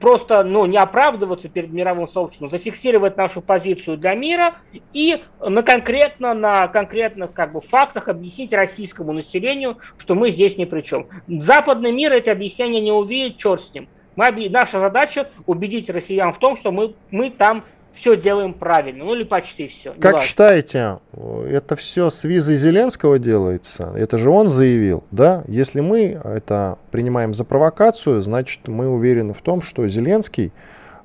[0.00, 4.56] просто ну, не оправдываться перед мировым сообществом, зафиксировать нашу позицию для мира
[4.92, 10.64] и на конкретно на конкретных как бы, фактах объяснить российскому населению, что мы здесь ни
[10.64, 11.06] при чем.
[11.26, 13.88] Западный мир эти объяснения не увидит, черт с ним.
[14.16, 17.64] Мы, наша задача убедить россиян в том, что мы, мы там
[18.00, 19.92] все делаем правильно, ну или почти все.
[19.92, 20.20] Как важно.
[20.26, 20.98] считаете,
[21.48, 23.92] это все с визой Зеленского делается?
[23.94, 25.44] Это же он заявил, да?
[25.46, 30.50] Если мы это принимаем за провокацию, значит мы уверены в том, что Зеленский,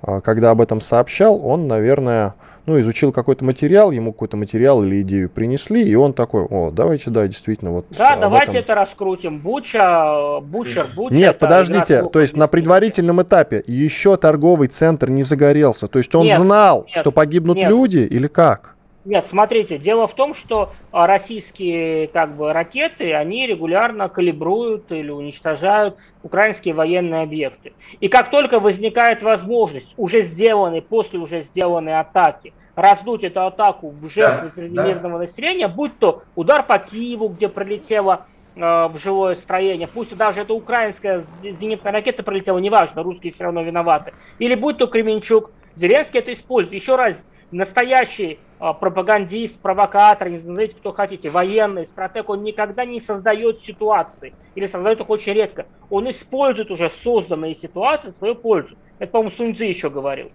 [0.01, 2.35] а, когда об этом сообщал, он, наверное,
[2.66, 7.11] ну, изучил какой-то материал, ему какой-то материал или идею принесли, и он такой, о, давайте,
[7.11, 7.86] да, действительно, вот.
[7.97, 8.61] Да, давайте этом...
[8.61, 9.39] это раскрутим.
[9.39, 11.13] Буча, Бучер, Буча.
[11.13, 16.26] Нет, подождите, то есть на предварительном этапе еще торговый центр не загорелся, то есть он
[16.26, 17.70] нет, знал, нет, что погибнут нет.
[17.70, 18.74] люди или как?
[19.06, 25.12] Нет, смотрите, дело в том, что а, российские как бы ракеты, они регулярно калибруют или
[25.12, 27.74] уничтожают украинские военные объекты.
[27.99, 34.10] И как только возникает возможность уже сделанной, после уже сделанной атаки, раздуть эту атаку в
[34.10, 34.88] жертвы да, среди да.
[34.88, 38.26] мирного населения, будь то удар по Киеву, где пролетела
[38.56, 44.14] в жилое строение, пусть даже это украинская зенитная ракета пролетела, неважно, русские все равно виноваты,
[44.39, 46.82] или будь то Кременчук, Зеленский это использует.
[46.82, 47.18] Еще раз,
[47.51, 54.68] настоящий пропагандист, провокатор, не знаете, кто хотите, военный, стратег, он никогда не создает ситуации или
[54.68, 55.66] создает их очень редко.
[55.89, 58.76] Он использует уже созданные ситуации в свою пользу.
[58.99, 60.32] Это, по-моему, Суньцзы еще говорил.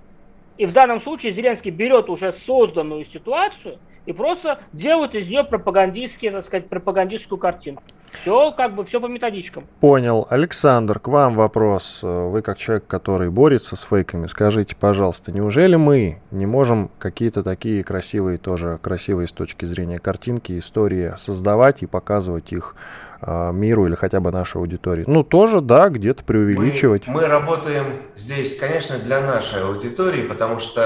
[0.59, 3.79] И в данном случае Зеленский берет уже созданную ситуацию
[4.11, 7.83] и просто делает из нее пропагандистские, так сказать, пропагандистскую картинку.
[8.11, 9.63] Все как бы, все по методичкам.
[9.79, 10.27] Понял.
[10.29, 12.01] Александр, к вам вопрос.
[12.03, 17.85] Вы как человек, который борется с фейками, скажите, пожалуйста, неужели мы не можем какие-то такие
[17.85, 22.75] красивые, тоже красивые с точки зрения картинки, истории создавать и показывать их
[23.23, 25.05] э, миру или хотя бы нашей аудитории?
[25.07, 27.07] Ну, тоже, да, где-то преувеличивать.
[27.07, 27.85] Мы, мы работаем
[28.17, 30.81] здесь, конечно, для нашей аудитории, потому что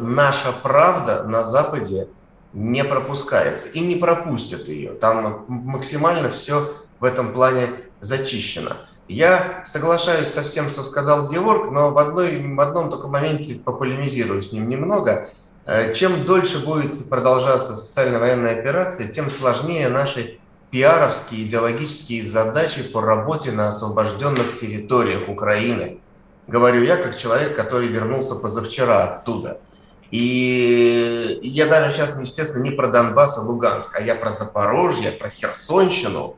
[0.00, 2.08] э, наша правда на Западе
[2.52, 4.92] не пропускается и не пропустят ее.
[4.92, 7.68] Там максимально все в этом плане
[8.00, 8.76] зачищено.
[9.06, 14.42] Я соглашаюсь со всем, что сказал Георг, но в, одной, в одном только моменте пополемизирую
[14.42, 15.30] с ним немного.
[15.64, 20.38] Э, чем дольше будет продолжаться специальная военная операция, тем сложнее наши
[20.70, 26.00] пиаровские идеологические задачи по работе на освобожденных территориях Украины.
[26.46, 29.60] Говорю я как человек, который вернулся позавчера оттуда–
[30.10, 35.30] и я даже сейчас, естественно, не про Донбасс и Луганск, а я про Запорожье, про
[35.30, 36.36] Херсонщину,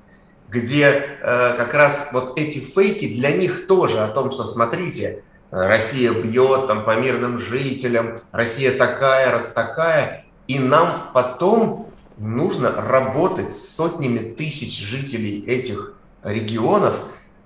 [0.48, 6.12] где э, как раз вот эти фейки для них тоже о том, что, смотрите, Россия
[6.12, 13.68] бьет там по мирным жителям, Россия такая, раз такая, и нам потом нужно работать с
[13.74, 16.94] сотнями тысяч жителей этих регионов,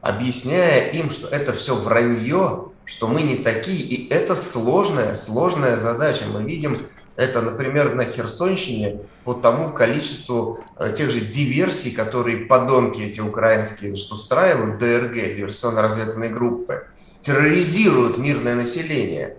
[0.01, 6.25] объясняя им, что это все вранье, что мы не такие, и это сложная, сложная задача.
[6.27, 6.79] Мы видим
[7.17, 13.97] это, например, на Херсонщине по тому количеству э, тех же диверсий, которые подонки эти украинские
[13.97, 16.87] что устраивают, ДРГ, диверсионно-разведывательные группы,
[17.21, 19.37] терроризируют мирное население.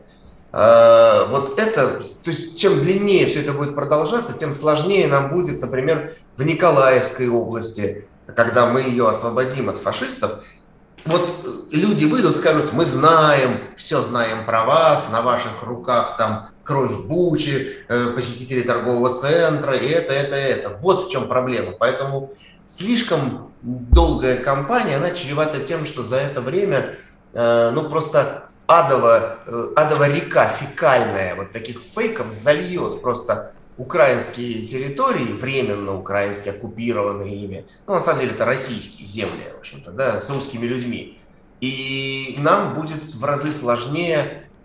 [0.53, 5.59] Э, вот это, то есть чем длиннее все это будет продолжаться, тем сложнее нам будет,
[5.59, 10.43] например, в Николаевской области, когда мы ее освободим от фашистов,
[11.05, 17.05] вот люди выйдут, скажут, мы знаем, все знаем про вас, на ваших руках там кровь
[17.05, 20.77] Бучи, э, посетители торгового центра, и это, это, это.
[20.81, 21.73] Вот в чем проблема.
[21.73, 22.33] Поэтому
[22.65, 26.95] слишком долгая кампания, она чревата тем, что за это время
[27.33, 35.33] э, ну просто адово, э, адово река фекальная вот таких фейков зальет просто украинские территории,
[35.33, 40.29] временно украинские, оккупированные ими, ну, на самом деле, это российские земли, в общем-то, да, с
[40.29, 41.17] русскими людьми.
[41.61, 44.19] И нам будет в разы сложнее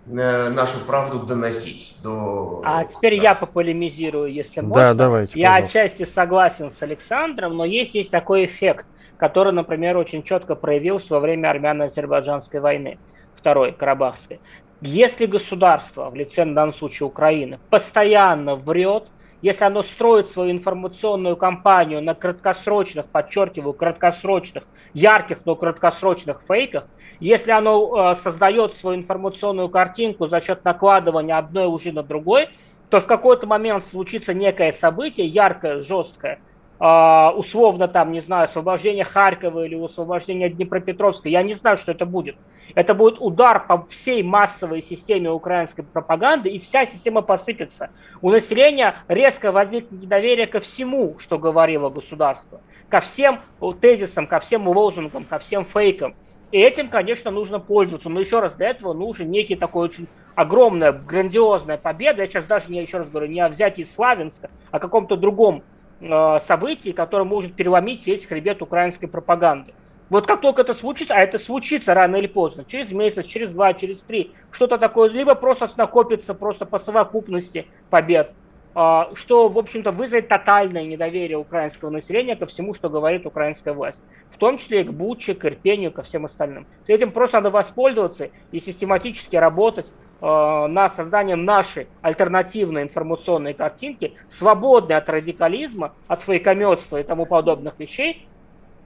[0.07, 2.63] э, нашу правду доносить до...
[2.65, 3.23] А теперь да.
[3.23, 4.75] я пополемизирую, если можно.
[4.75, 5.39] Да, давайте.
[5.39, 5.81] Я пожалуйста.
[5.81, 8.87] отчасти согласен с Александром, но есть, есть такой эффект,
[9.17, 12.99] который, например, очень четко проявился во время армяно-азербайджанской войны,
[13.37, 14.41] второй, Карабахской.
[14.83, 19.05] Если государство, в лице на данном случае Украины, постоянно врет,
[19.43, 24.65] если оно строит свою информационную кампанию на краткосрочных, подчеркиваю, краткосрочных,
[24.95, 26.87] ярких, но краткосрочных фейках,
[27.21, 32.49] если оно э, создает свою информационную картинку за счет накладывания одной уже на другой,
[32.89, 36.41] то в какой-то момент случится некое событие, яркое, жесткое,
[36.81, 42.37] условно там, не знаю, освобождение Харькова или освобождение Днепропетровска, я не знаю, что это будет.
[42.75, 47.91] Это будет удар по всей массовой системе украинской пропаганды, и вся система посыпется.
[48.23, 53.41] У населения резко возникнет недоверие ко всему, что говорило государство, ко всем
[53.81, 56.15] тезисам, ко всем лозунгам, ко всем фейкам.
[56.51, 58.09] И этим, конечно, нужно пользоваться.
[58.09, 62.23] Но еще раз, для этого нужен некий такой очень огромная, грандиозная победа.
[62.23, 65.63] Я сейчас даже, не, еще раз говорю, не о взятии Славянска, а о каком-то другом
[66.01, 69.73] э, событии, которое может переломить весь хребет украинской пропаганды.
[70.11, 73.75] Вот как только это случится, а это случится рано или поздно, через месяц, через два,
[73.75, 78.33] через три, что-то такое, либо просто накопится просто по совокупности побед,
[78.75, 83.99] а, что, в общем-то, вызовет тотальное недоверие украинского населения ко всему, что говорит украинская власть.
[84.33, 86.67] В том числе и к Буче, к Ирпению, ко всем остальным.
[86.87, 89.87] С этим просто надо воспользоваться и систематически работать
[90.21, 98.27] над созданием нашей альтернативной информационной картинки, свободной от радикализма, от фейкометства и тому подобных вещей,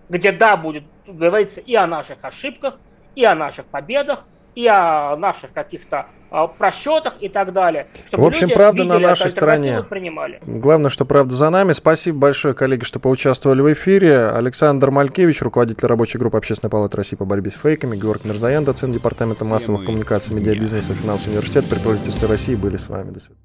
[0.08, 2.78] где да, будет говориться и о наших ошибках,
[3.14, 4.24] и о наших победах,
[4.54, 6.06] и о наших каких-то
[6.58, 7.86] просчетах и так далее.
[8.12, 9.82] В общем, правда на нашей стороне.
[10.46, 11.72] Главное, что правда за нами.
[11.72, 14.28] Спасибо большое, коллеги, что поучаствовали в эфире.
[14.28, 18.92] Александр Малькевич, руководитель рабочей группы Общественной палаты России по борьбе с фейками, Георг Мирзаян, доцент
[18.94, 23.10] Департамента массовых коммуникаций, медиабизнеса, финансового университета при правительстве России были с вами.
[23.10, 23.40] До свидания.